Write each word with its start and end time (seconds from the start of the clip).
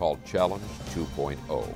called 0.00 0.24
Challenge 0.24 0.64
2.0. 0.94 1.74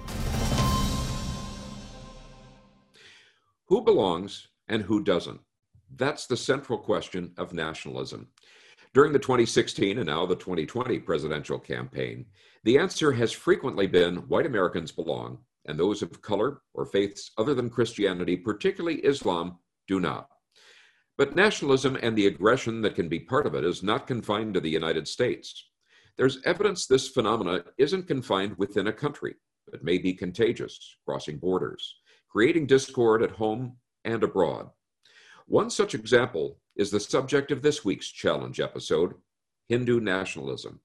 Who 3.66 3.82
belongs 3.82 4.48
and 4.66 4.80
who 4.80 5.04
doesn't? 5.04 5.40
That's 5.94 6.26
the 6.26 6.36
central 6.36 6.78
question 6.78 7.32
of 7.36 7.52
nationalism. 7.52 8.28
During 8.94 9.12
the 9.12 9.18
2016 9.18 9.98
and 9.98 10.06
now 10.06 10.24
the 10.24 10.36
2020 10.36 11.00
presidential 11.00 11.58
campaign, 11.58 12.24
the 12.64 12.78
answer 12.78 13.12
has 13.12 13.30
frequently 13.30 13.86
been 13.86 14.16
white 14.28 14.46
Americans 14.46 14.90
belong 14.90 15.36
and 15.66 15.78
those 15.78 16.00
of 16.00 16.22
color 16.22 16.62
or 16.72 16.86
faiths 16.86 17.30
other 17.36 17.52
than 17.52 17.68
Christianity, 17.68 18.38
particularly 18.38 19.04
Islam, 19.04 19.58
do 19.86 20.00
not. 20.00 20.28
But 21.18 21.36
nationalism 21.36 21.98
and 22.02 22.16
the 22.16 22.28
aggression 22.28 22.80
that 22.82 22.94
can 22.94 23.10
be 23.10 23.20
part 23.20 23.44
of 23.44 23.54
it 23.54 23.64
is 23.64 23.82
not 23.82 24.06
confined 24.06 24.54
to 24.54 24.60
the 24.60 24.70
United 24.70 25.06
States. 25.06 25.68
There's 26.16 26.42
evidence 26.44 26.86
this 26.86 27.08
phenomena 27.08 27.64
isn't 27.78 28.06
confined 28.06 28.56
within 28.56 28.86
a 28.86 28.92
country, 28.92 29.34
but 29.70 29.82
may 29.82 29.98
be 29.98 30.12
contagious, 30.12 30.96
crossing 31.04 31.38
borders, 31.38 31.96
creating 32.28 32.66
discord 32.66 33.22
at 33.22 33.32
home 33.32 33.76
and 34.04 34.22
abroad. 34.22 34.70
One 35.46 35.70
such 35.70 35.94
example 35.94 36.60
is 36.76 36.90
the 36.90 37.00
subject 37.00 37.50
of 37.50 37.62
this 37.62 37.84
week's 37.84 38.08
challenge 38.08 38.60
episode 38.60 39.14
Hindu 39.68 40.00
nationalism. 40.00 40.80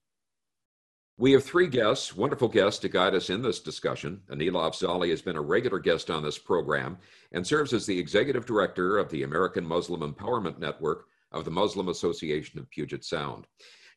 We 1.18 1.34
have 1.34 1.44
three 1.44 1.68
guests, 1.68 2.16
wonderful 2.16 2.48
guests, 2.48 2.80
to 2.80 2.90
guide 2.90 3.14
us 3.14 3.30
in 3.30 3.42
this 3.42 3.60
discussion. 3.60 4.22
Anila 4.32 4.70
Afzali 4.72 5.10
has 5.10 5.22
been 5.22 5.36
a 5.36 5.42
regular 5.42 5.80
guest 5.80 6.10
on 6.10 6.24
this 6.24 6.38
program 6.38 6.98
and 7.34 7.46
serves 7.46 7.74
as 7.74 7.86
the 7.86 8.00
executive 8.00 8.46
director 8.46 8.98
of 8.98 9.10
the 9.10 9.24
American 9.24 9.66
Muslim 9.66 10.02
Empowerment 10.02 10.60
Network 10.60 11.08
of 11.34 11.44
the 11.44 11.52
Muslim 11.52 11.90
Association 11.90 12.58
of 12.58 12.70
Puget 12.70 13.04
Sound. 13.04 13.48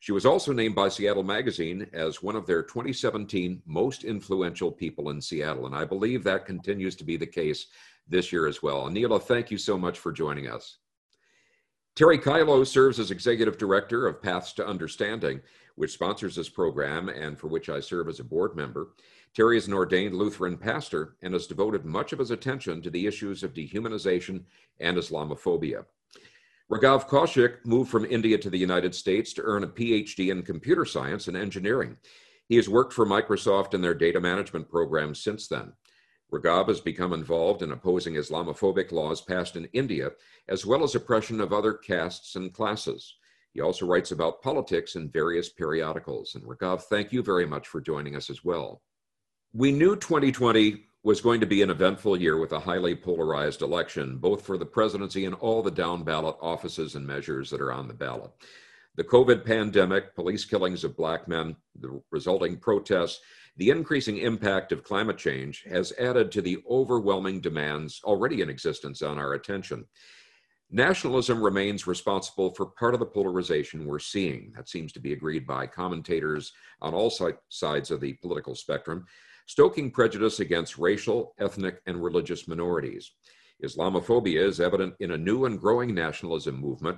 She 0.03 0.11
was 0.11 0.25
also 0.25 0.51
named 0.51 0.75
by 0.75 0.89
Seattle 0.89 1.23
Magazine 1.23 1.87
as 1.93 2.21
one 2.21 2.35
of 2.35 2.45
their 2.45 2.61
2017 2.61 3.61
most 3.65 4.03
influential 4.03 4.69
people 4.69 5.11
in 5.11 5.21
Seattle, 5.21 5.65
and 5.65 5.73
I 5.73 5.85
believe 5.85 6.25
that 6.25 6.45
continues 6.45 6.97
to 6.97 7.05
be 7.05 7.15
the 7.15 7.25
case 7.25 7.67
this 8.09 8.29
year 8.33 8.45
as 8.45 8.61
well. 8.61 8.83
Anila, 8.83 9.23
thank 9.23 9.49
you 9.49 9.57
so 9.57 9.77
much 9.77 9.99
for 9.99 10.11
joining 10.11 10.49
us. 10.49 10.79
Terry 11.95 12.19
Kyllo 12.19 12.67
serves 12.67 12.99
as 12.99 13.11
executive 13.11 13.57
director 13.57 14.05
of 14.05 14.21
Paths 14.21 14.51
to 14.55 14.67
Understanding 14.67 15.39
which 15.75 15.93
sponsors 15.93 16.35
this 16.35 16.49
program 16.49 17.07
and 17.07 17.39
for 17.39 17.47
which 17.47 17.69
I 17.69 17.79
serve 17.79 18.09
as 18.09 18.19
a 18.19 18.25
board 18.25 18.57
member. 18.57 18.89
Terry 19.33 19.55
is 19.55 19.67
an 19.67 19.73
ordained 19.73 20.15
Lutheran 20.15 20.57
pastor 20.57 21.15
and 21.21 21.31
has 21.31 21.47
devoted 21.47 21.85
much 21.85 22.11
of 22.11 22.19
his 22.19 22.29
attention 22.29 22.81
to 22.81 22.89
the 22.89 23.07
issues 23.07 23.41
of 23.41 23.53
dehumanization 23.53 24.43
and 24.81 24.97
Islamophobia. 24.97 25.85
Raghav 26.71 27.07
Kaushik 27.07 27.65
moved 27.65 27.91
from 27.91 28.05
India 28.05 28.37
to 28.37 28.49
the 28.49 28.57
United 28.57 28.95
States 28.95 29.33
to 29.33 29.43
earn 29.43 29.63
a 29.63 29.67
PhD 29.67 30.31
in 30.31 30.43
computer 30.43 30.85
science 30.85 31.27
and 31.27 31.35
engineering. 31.35 31.97
He 32.47 32.55
has 32.55 32.69
worked 32.69 32.93
for 32.93 33.05
Microsoft 33.05 33.73
in 33.73 33.81
their 33.81 33.93
data 33.93 34.19
management 34.19 34.69
program 34.69 35.13
since 35.13 35.47
then. 35.47 35.73
Raghav 36.31 36.67
has 36.69 36.81
become 36.81 37.13
involved 37.13 37.61
in 37.61 37.71
opposing 37.71 38.15
Islamophobic 38.15 38.91
laws 38.91 39.21
passed 39.21 39.55
in 39.55 39.65
India, 39.73 40.11
as 40.47 40.65
well 40.65 40.83
as 40.83 40.95
oppression 40.95 41.39
of 41.41 41.53
other 41.53 41.73
castes 41.73 42.35
and 42.35 42.53
classes. 42.53 43.17
He 43.53 43.61
also 43.61 43.85
writes 43.85 44.11
about 44.11 44.41
politics 44.41 44.95
in 44.95 45.11
various 45.11 45.49
periodicals. 45.49 46.33
And 46.33 46.43
Raghav, 46.43 46.83
thank 46.83 47.13
you 47.13 47.21
very 47.21 47.45
much 47.45 47.67
for 47.67 47.81
joining 47.81 48.15
us 48.15 48.31
as 48.31 48.43
well. 48.43 48.81
We 49.53 49.71
knew 49.71 49.95
2020 49.95 50.85
was 51.03 51.19
going 51.19 51.41
to 51.41 51.45
be 51.45 51.61
an 51.61 51.69
eventful 51.69 52.15
year 52.15 52.37
with 52.37 52.53
a 52.53 52.59
highly 52.59 52.95
polarized 52.95 53.61
election, 53.61 54.17
both 54.17 54.45
for 54.45 54.57
the 54.57 54.65
presidency 54.65 55.25
and 55.25 55.35
all 55.35 55.61
the 55.61 55.69
down 55.69 56.03
ballot 56.03 56.37
offices 56.41 56.95
and 56.95 57.05
measures 57.05 57.49
that 57.49 57.59
are 57.59 57.73
on 57.73 57.89
the 57.89 57.93
ballot. 57.93 58.31
The 58.95 59.03
COVID 59.03 59.45
pandemic, 59.45 60.15
police 60.15 60.45
killings 60.45 60.83
of 60.83 60.95
black 60.95 61.27
men, 61.27 61.57
the 61.77 62.01
resulting 62.11 62.57
protests, 62.57 63.19
the 63.57 63.69
increasing 63.69 64.17
impact 64.17 64.71
of 64.71 64.83
climate 64.83 65.17
change 65.17 65.63
has 65.69 65.91
added 65.99 66.31
to 66.31 66.41
the 66.41 66.63
overwhelming 66.69 67.41
demands 67.41 68.01
already 68.03 68.41
in 68.41 68.49
existence 68.49 69.01
on 69.01 69.17
our 69.17 69.33
attention. 69.33 69.85
Nationalism 70.71 71.43
remains 71.43 71.85
responsible 71.85 72.51
for 72.55 72.65
part 72.65 72.93
of 72.93 72.99
the 72.99 73.05
polarization 73.05 73.85
we're 73.85 73.99
seeing. 73.99 74.51
That 74.55 74.69
seems 74.69 74.91
to 74.93 74.99
be 74.99 75.13
agreed 75.13 75.45
by 75.45 75.67
commentators 75.67 76.53
on 76.81 76.93
all 76.93 77.11
sides 77.49 77.91
of 77.91 77.99
the 77.99 78.13
political 78.13 78.55
spectrum, 78.55 79.05
stoking 79.45 79.91
prejudice 79.91 80.39
against 80.39 80.77
racial, 80.77 81.33
ethnic, 81.39 81.81
and 81.85 82.03
religious 82.03 82.47
minorities. 82.47 83.11
Islamophobia 83.63 84.43
is 84.43 84.59
evident 84.59 84.93
in 84.99 85.11
a 85.11 85.17
new 85.17 85.45
and 85.45 85.59
growing 85.59 85.93
nationalism 85.93 86.59
movement, 86.59 86.97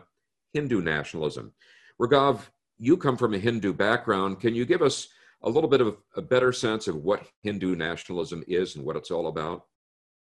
Hindu 0.54 0.82
nationalism. 0.82 1.54
Raghav, 2.02 2.42
you 2.78 2.98
come 2.98 3.18
from 3.18 3.34
a 3.34 3.40
Hindu 3.40 3.74
background. 3.74 4.40
Can 4.40 4.56
you 4.56 4.66
give 4.66 4.82
us 4.82 5.08
a 5.44 5.50
little 5.50 5.70
bit 5.70 5.82
of 5.82 5.98
a 6.16 6.22
better 6.22 6.52
sense 6.52 6.88
of 6.88 6.96
what 6.96 7.28
Hindu 7.44 7.76
nationalism 7.76 8.44
is 8.48 8.76
and 8.76 8.86
what 8.86 8.96
it's 8.96 9.12
all 9.12 9.28
about? 9.28 9.64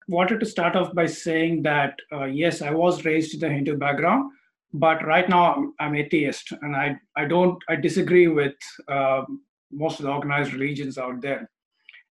wanted 0.07 0.39
to 0.39 0.45
start 0.45 0.75
off 0.75 0.93
by 0.93 1.05
saying 1.05 1.63
that 1.63 1.95
uh, 2.11 2.25
yes, 2.25 2.61
I 2.61 2.71
was 2.71 3.05
raised 3.05 3.41
in 3.41 3.49
a 3.49 3.53
Hindu 3.53 3.77
background, 3.77 4.31
but 4.73 5.05
right 5.05 5.27
now 5.27 5.71
I'm, 5.79 5.95
atheist, 5.95 6.51
and 6.61 6.75
I 6.75 6.97
I 7.15 7.25
don't 7.25 7.61
I 7.69 7.75
disagree 7.75 8.27
with 8.27 8.55
uh, 8.87 9.23
most 9.71 9.99
of 9.99 10.05
the 10.05 10.11
organized 10.11 10.53
religions 10.53 10.97
out 10.97 11.21
there. 11.21 11.49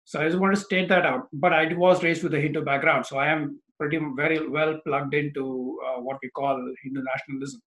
So 0.07 0.21
I 0.21 0.27
just 0.27 0.39
want 0.39 0.55
to 0.55 0.61
state 0.61 0.89
that 0.89 1.05
out. 1.05 1.29
But 1.33 1.53
I 1.53 1.75
was 1.75 2.03
raised 2.03 2.23
with 2.23 2.33
a 2.33 2.41
Hindu 2.41 2.65
background, 2.65 3.05
so 3.05 3.19
I 3.19 3.29
am 3.29 3.61
pretty 3.79 4.01
very 4.17 4.49
well 4.49 4.81
plugged 4.87 5.13
into 5.13 5.79
uh, 5.87 6.01
what 6.01 6.19
we 6.23 6.31
call 6.31 6.57
Hindu 6.83 7.03
nationalism. 7.03 7.61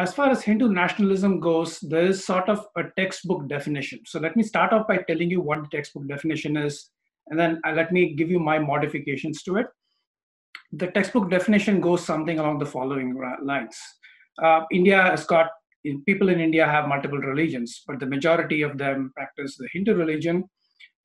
As 0.00 0.14
far 0.14 0.30
as 0.30 0.42
Hindu 0.42 0.70
nationalism 0.70 1.38
goes, 1.38 1.78
there 1.80 2.06
is 2.06 2.24
sort 2.24 2.48
of 2.48 2.66
a 2.76 2.84
textbook 2.96 3.48
definition. 3.48 4.00
So 4.06 4.18
let 4.18 4.34
me 4.36 4.42
start 4.42 4.72
off 4.72 4.88
by 4.88 4.98
telling 5.06 5.30
you 5.30 5.40
what 5.40 5.62
the 5.62 5.68
textbook 5.76 6.08
definition 6.08 6.56
is 6.56 6.90
and 7.28 7.38
then 7.38 7.60
uh, 7.66 7.72
let 7.72 7.92
me 7.92 8.14
give 8.14 8.30
you 8.30 8.38
my 8.38 8.58
modifications 8.58 9.42
to 9.44 9.56
it. 9.56 9.66
The 10.72 10.88
textbook 10.88 11.30
definition 11.30 11.80
goes 11.80 12.04
something 12.04 12.38
along 12.38 12.58
the 12.58 12.66
following 12.66 13.14
lines. 13.42 13.76
Uh, 14.42 14.62
India 14.72 15.00
has 15.02 15.24
got, 15.24 15.50
people 16.06 16.28
in 16.28 16.40
India 16.40 16.66
have 16.66 16.88
multiple 16.88 17.18
religions, 17.18 17.82
but 17.86 18.00
the 18.00 18.06
majority 18.06 18.62
of 18.62 18.76
them 18.78 19.12
practice 19.14 19.56
the 19.56 19.68
Hindu 19.72 19.94
religion. 19.94 20.44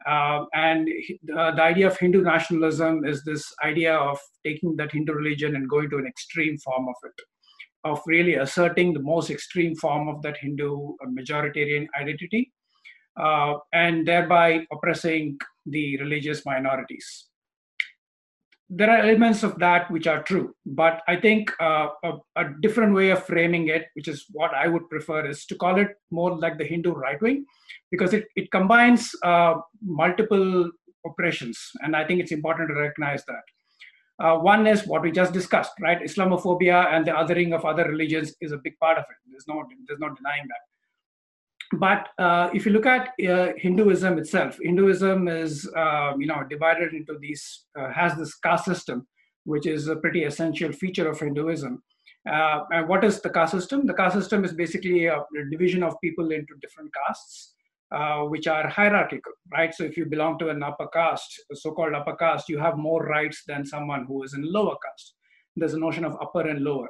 Uh, 0.08 0.46
and 0.54 0.88
uh, 1.36 1.52
the 1.52 1.62
idea 1.62 1.88
of 1.88 1.98
Hindu 1.98 2.22
nationalism 2.22 3.06
is 3.06 3.24
this 3.24 3.54
idea 3.64 3.96
of 3.96 4.18
taking 4.46 4.76
that 4.78 4.92
Hindu 4.92 5.14
religion 5.14 5.56
and 5.56 5.70
going 5.70 5.90
to 5.90 5.98
an 5.98 6.08
extreme 6.08 6.58
form 6.60 6.88
of 6.88 6.96
it, 7.04 7.22
of 7.84 8.02
really 8.08 8.36
asserting 8.36 8.94
the 8.94 9.02
most 9.02 9.30
extreme 9.30 9.76
form 9.76 10.08
of 10.08 10.22
that 10.22 10.38
Hindu 10.38 10.94
uh, 11.04 11.08
majoritarian 11.08 11.88
identity 12.00 12.52
uh, 13.20 13.56
and 13.74 14.08
thereby 14.08 14.66
oppressing 14.72 15.38
the 15.66 15.98
religious 15.98 16.46
minorities. 16.46 17.29
There 18.70 18.90
are 18.90 19.00
elements 19.00 19.42
of 19.42 19.58
that 19.60 19.90
which 19.90 20.06
are 20.06 20.22
true, 20.22 20.54
but 20.66 21.02
I 21.08 21.16
think 21.16 21.52
uh, 21.60 21.88
a, 22.04 22.12
a, 22.36 22.46
different 22.62 22.94
way 22.94 23.10
of 23.10 23.26
framing 23.26 23.70
it, 23.70 23.88
which 23.96 24.08
is 24.08 24.28
what 24.32 24.54
I 24.54 24.68
would 24.68 24.88
prefer, 24.90 25.28
is 25.28 25.46
to 25.48 25.56
call 25.56 25.80
it 25.80 25.90
more 26.12 26.38
like 26.38 26.60
the 26.60 26.66
Hindu 26.66 26.92
right 26.92 27.20
wing, 27.20 27.46
because 27.90 28.14
it, 28.14 28.28
it 28.36 28.52
combines 28.52 29.10
uh, 29.24 29.56
multiple 29.82 30.70
oppressions, 31.04 31.60
and 31.82 31.96
I 31.96 32.06
think 32.06 32.20
it's 32.20 32.32
important 32.32 32.70
to 32.70 32.76
recognize 32.76 33.24
that. 33.26 33.44
Uh, 34.24 34.38
one 34.38 34.68
is 34.68 34.86
what 34.86 35.02
we 35.02 35.12
just 35.12 35.34
discussed, 35.34 35.72
right? 35.82 36.02
Islamophobia 36.02 36.94
and 36.94 37.08
the 37.08 37.12
othering 37.12 37.56
of 37.56 37.66
other 37.66 37.86
religions 37.86 38.36
is 38.42 38.52
a 38.52 38.58
big 38.58 38.78
part 38.78 39.00
of 39.00 39.06
it. 39.10 39.18
There's 39.32 39.48
no, 39.48 39.64
there's 39.88 40.00
no 40.00 40.10
denying 40.10 40.46
that 40.48 40.69
but 41.78 42.10
uh, 42.18 42.50
if 42.54 42.66
you 42.66 42.72
look 42.72 42.88
at 42.88 43.10
uh, 43.28 43.50
Hinduism 43.58 44.18
itself, 44.18 44.58
Hinduism 44.62 45.28
is 45.28 45.70
uh, 45.76 46.14
you 46.18 46.26
know 46.26 46.44
divided 46.50 46.94
into 46.94 47.18
these 47.20 47.66
uh, 47.78 47.92
has 47.92 48.16
this 48.16 48.36
caste 48.36 48.66
system, 48.66 49.08
which 49.44 49.68
is 49.68 49.88
a 49.88 49.96
pretty 49.96 50.24
essential 50.24 50.72
feature 50.72 51.08
of 51.08 51.20
Hinduism. 51.20 51.84
Uh, 52.30 52.62
and 52.72 52.88
what 52.88 53.04
is 53.04 53.22
the 53.22 53.30
caste 53.30 53.52
system? 53.52 53.86
The 53.86 53.94
caste 53.94 54.16
system 54.16 54.44
is 54.44 54.54
basically 54.54 55.06
a, 55.06 55.24
division 55.52 55.84
of 55.84 55.96
people 56.02 56.32
into 56.32 56.56
different 56.62 56.92
castes, 56.94 57.54
uh, 57.92 58.24
which 58.24 58.48
are 58.48 58.68
hierarchical, 58.68 59.32
right? 59.52 59.74
So 59.74 59.84
if 59.84 59.96
you 59.96 60.06
belong 60.06 60.38
to 60.40 60.50
an 60.50 60.62
upper 60.62 60.88
caste, 60.88 61.42
so-called 61.54 61.94
upper 61.94 62.16
caste, 62.16 62.50
you 62.50 62.58
have 62.58 62.78
more 62.78 63.06
rights 63.06 63.44
than 63.48 63.66
someone 63.66 64.06
who 64.06 64.24
is 64.24 64.34
in 64.34 64.42
lower 64.52 64.76
caste. 64.86 65.14
There's 65.56 65.76
a 65.76 65.80
notion 65.80 66.04
of 66.04 66.18
upper 66.22 66.42
and 66.42 66.62
lower. 66.62 66.90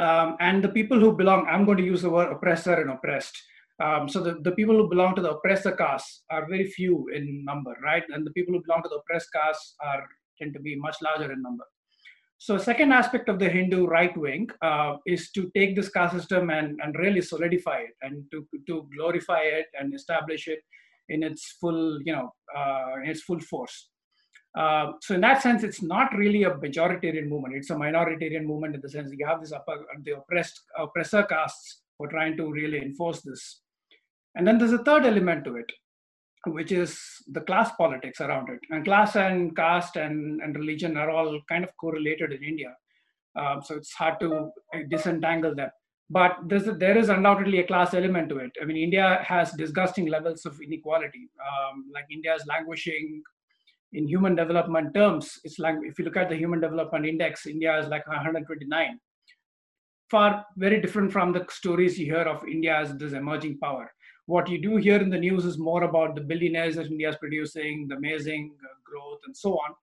Um, 0.00 0.36
and 0.40 0.62
the 0.62 0.68
people 0.68 0.98
who 0.98 1.12
belong, 1.12 1.46
I'm 1.48 1.64
going 1.64 1.78
to 1.78 1.84
use 1.84 2.02
the 2.02 2.10
word 2.10 2.32
oppressor 2.32 2.74
and 2.74 2.90
oppressed 2.90 3.36
Um, 3.82 4.08
so 4.08 4.22
the, 4.22 4.38
the 4.42 4.52
people 4.52 4.74
who 4.74 4.88
belong 4.88 5.14
to 5.16 5.22
the 5.22 5.32
oppressor 5.32 5.72
castes 5.72 6.22
are 6.30 6.48
very 6.48 6.66
few 6.66 7.06
in 7.14 7.44
number, 7.44 7.74
right? 7.84 8.04
And 8.08 8.26
the 8.26 8.30
people 8.30 8.54
who 8.54 8.62
belong 8.66 8.82
to 8.82 8.88
the 8.88 8.96
oppressed 8.96 9.28
castes 9.34 9.74
are 9.84 10.02
tend 10.38 10.54
to 10.54 10.60
be 10.60 10.76
much 10.76 10.96
larger 11.02 11.32
in 11.32 11.42
number. 11.42 11.64
So 12.38 12.58
second 12.58 12.92
aspect 12.92 13.30
of 13.30 13.38
the 13.38 13.48
Hindu 13.48 13.86
right 13.86 14.14
wing 14.16 14.48
uh, 14.60 14.96
is 15.06 15.30
to 15.32 15.50
take 15.54 15.74
this 15.74 15.88
caste 15.88 16.14
system 16.14 16.50
and, 16.50 16.78
and 16.82 16.94
really 16.98 17.22
solidify 17.22 17.78
it 17.78 17.94
and 18.02 18.24
to, 18.30 18.46
to 18.66 18.88
glorify 18.96 19.40
it 19.40 19.66
and 19.78 19.94
establish 19.94 20.46
it 20.46 20.60
in 21.08 21.22
its 21.22 21.56
full, 21.60 21.98
you 22.02 22.12
know, 22.12 22.30
uh, 22.54 22.96
its 23.04 23.22
full 23.22 23.40
force. 23.40 23.88
Uh, 24.58 24.92
so 25.02 25.14
in 25.14 25.20
that 25.20 25.42
sense, 25.42 25.62
it's 25.62 25.82
not 25.82 26.14
really 26.14 26.44
a 26.44 26.50
majoritarian 26.50 27.28
movement. 27.28 27.54
It's 27.54 27.70
a 27.70 27.74
minoritarian 27.74 28.44
movement 28.44 28.74
in 28.74 28.80
the 28.80 28.88
sense 28.88 29.10
that 29.10 29.18
you 29.18 29.26
have 29.26 29.40
this 29.40 29.52
upper, 29.52 29.84
the 30.02 30.16
oppressed 30.16 30.60
oppressor 30.78 31.22
castes 31.24 31.82
who 31.98 32.06
are 32.06 32.10
trying 32.10 32.36
to 32.36 32.50
really 32.50 32.80
enforce 32.80 33.22
this. 33.22 33.60
And 34.36 34.46
then 34.46 34.58
there's 34.58 34.72
a 34.72 34.84
third 34.84 35.06
element 35.06 35.44
to 35.44 35.56
it, 35.56 35.70
which 36.46 36.70
is 36.70 37.00
the 37.32 37.40
class 37.40 37.70
politics 37.76 38.20
around 38.20 38.50
it. 38.50 38.60
And 38.70 38.84
class 38.84 39.16
and 39.16 39.56
caste 39.56 39.96
and, 39.96 40.40
and 40.42 40.54
religion 40.54 40.96
are 40.96 41.10
all 41.10 41.40
kind 41.48 41.64
of 41.64 41.70
correlated 41.80 42.32
in 42.32 42.44
India. 42.44 42.74
Um, 43.34 43.62
so 43.64 43.74
it's 43.74 43.92
hard 43.94 44.20
to 44.20 44.50
disentangle 44.88 45.54
them. 45.54 45.70
But 46.08 46.36
there's 46.46 46.68
a, 46.68 46.72
there 46.72 46.96
is 46.96 47.08
undoubtedly 47.08 47.58
a 47.58 47.66
class 47.66 47.94
element 47.94 48.28
to 48.28 48.38
it. 48.38 48.52
I 48.62 48.64
mean, 48.64 48.76
India 48.76 49.24
has 49.26 49.50
disgusting 49.52 50.06
levels 50.06 50.46
of 50.46 50.60
inequality. 50.60 51.28
Um, 51.40 51.86
like 51.92 52.04
India 52.10 52.34
is 52.34 52.44
languishing 52.46 53.22
in 53.92 54.06
human 54.06 54.36
development 54.36 54.94
terms. 54.94 55.40
It's 55.44 55.58
like 55.58 55.76
if 55.82 55.98
you 55.98 56.04
look 56.04 56.16
at 56.16 56.28
the 56.28 56.36
Human 56.36 56.60
Development 56.60 57.06
Index, 57.06 57.46
India 57.46 57.78
is 57.78 57.88
like 57.88 58.06
129. 58.06 59.00
Far 60.10 60.44
very 60.56 60.80
different 60.80 61.12
from 61.12 61.32
the 61.32 61.44
stories 61.50 61.98
you 61.98 62.06
hear 62.06 62.22
of 62.22 62.46
India 62.46 62.76
as 62.76 62.96
this 62.96 63.12
emerging 63.12 63.58
power 63.58 63.90
what 64.26 64.48
you 64.48 64.60
do 64.60 64.76
here 64.76 65.00
in 65.00 65.10
the 65.10 65.18
news 65.18 65.44
is 65.44 65.58
more 65.58 65.84
about 65.84 66.14
the 66.14 66.20
billionaires 66.20 66.76
that 66.76 66.86
India 66.86 67.08
is 67.08 67.16
producing, 67.16 67.86
the 67.88 67.96
amazing 67.96 68.54
uh, 68.62 68.68
growth, 68.84 69.20
and 69.26 69.36
so 69.36 69.52
on, 69.52 69.74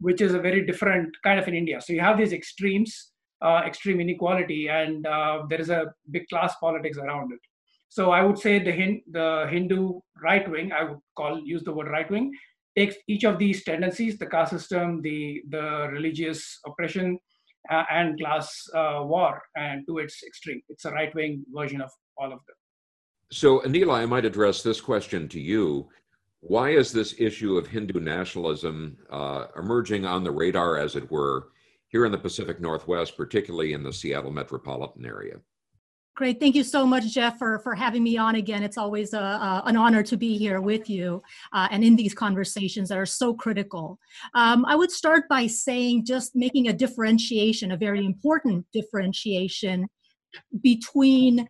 which 0.00 0.20
is 0.20 0.34
a 0.34 0.38
very 0.38 0.66
different 0.66 1.14
kind 1.22 1.38
of 1.38 1.48
in 1.48 1.54
India. 1.54 1.80
So 1.80 1.92
you 1.92 2.00
have 2.00 2.18
these 2.18 2.32
extremes, 2.32 3.12
uh, 3.40 3.62
extreme 3.66 4.00
inequality, 4.00 4.68
and 4.68 5.06
uh, 5.06 5.44
there 5.48 5.60
is 5.60 5.70
a 5.70 5.94
big 6.10 6.28
class 6.28 6.54
politics 6.60 6.98
around 6.98 7.32
it. 7.32 7.40
So 7.88 8.10
I 8.10 8.22
would 8.22 8.38
say 8.38 8.58
the, 8.58 8.72
Hin- 8.72 9.02
the 9.10 9.46
Hindu 9.48 10.00
right 10.22 10.50
wing, 10.50 10.72
I 10.72 10.82
would 10.84 10.98
call 11.16 11.40
use 11.44 11.62
the 11.62 11.72
word 11.72 11.88
right 11.88 12.10
wing, 12.10 12.32
takes 12.76 12.96
each 13.06 13.24
of 13.24 13.38
these 13.38 13.62
tendencies, 13.62 14.18
the 14.18 14.26
caste 14.26 14.50
system, 14.50 15.00
the 15.02 15.42
the 15.50 15.88
religious 15.92 16.58
oppression, 16.66 17.18
uh, 17.70 17.84
and 17.90 18.18
class 18.18 18.52
uh, 18.74 19.00
war, 19.04 19.40
and 19.54 19.86
to 19.86 19.98
its 19.98 20.24
extreme. 20.24 20.60
It's 20.68 20.84
a 20.84 20.90
right 20.90 21.14
wing 21.14 21.44
version 21.54 21.80
of 21.80 21.90
all 22.16 22.32
of 22.32 22.40
them. 22.46 22.56
So, 23.30 23.60
Anila, 23.60 23.94
I 23.94 24.06
might 24.06 24.24
address 24.24 24.62
this 24.62 24.80
question 24.80 25.28
to 25.28 25.40
you. 25.40 25.88
Why 26.40 26.70
is 26.70 26.92
this 26.92 27.14
issue 27.18 27.56
of 27.56 27.66
Hindu 27.66 28.00
nationalism 28.00 28.98
uh, 29.10 29.46
emerging 29.56 30.04
on 30.04 30.24
the 30.24 30.30
radar, 30.30 30.76
as 30.76 30.94
it 30.94 31.10
were, 31.10 31.48
here 31.88 32.04
in 32.04 32.12
the 32.12 32.18
Pacific 32.18 32.60
Northwest, 32.60 33.16
particularly 33.16 33.72
in 33.72 33.82
the 33.82 33.92
Seattle 33.92 34.30
metropolitan 34.30 35.06
area? 35.06 35.36
Great. 36.16 36.38
Thank 36.38 36.54
you 36.54 36.62
so 36.62 36.86
much, 36.86 37.12
Jeff, 37.12 37.38
for, 37.38 37.58
for 37.58 37.74
having 37.74 38.04
me 38.04 38.16
on 38.16 38.36
again. 38.36 38.62
It's 38.62 38.78
always 38.78 39.14
a, 39.14 39.18
a 39.18 39.62
an 39.66 39.76
honor 39.76 40.02
to 40.04 40.16
be 40.16 40.38
here 40.38 40.60
with 40.60 40.88
you 40.88 41.20
uh, 41.52 41.66
and 41.72 41.82
in 41.82 41.96
these 41.96 42.14
conversations 42.14 42.88
that 42.90 42.98
are 42.98 43.06
so 43.06 43.34
critical. 43.34 43.98
Um, 44.34 44.64
I 44.64 44.76
would 44.76 44.92
start 44.92 45.28
by 45.28 45.48
saying 45.48 46.04
just 46.04 46.36
making 46.36 46.68
a 46.68 46.72
differentiation, 46.72 47.72
a 47.72 47.76
very 47.76 48.06
important 48.06 48.64
differentiation 48.72 49.88
between 50.62 51.48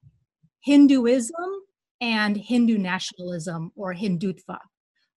Hinduism 0.63 1.64
and 2.05 2.37
Hindu 2.37 2.77
nationalism 2.77 3.73
or 3.77 3.95
Hindutva. 3.95 4.59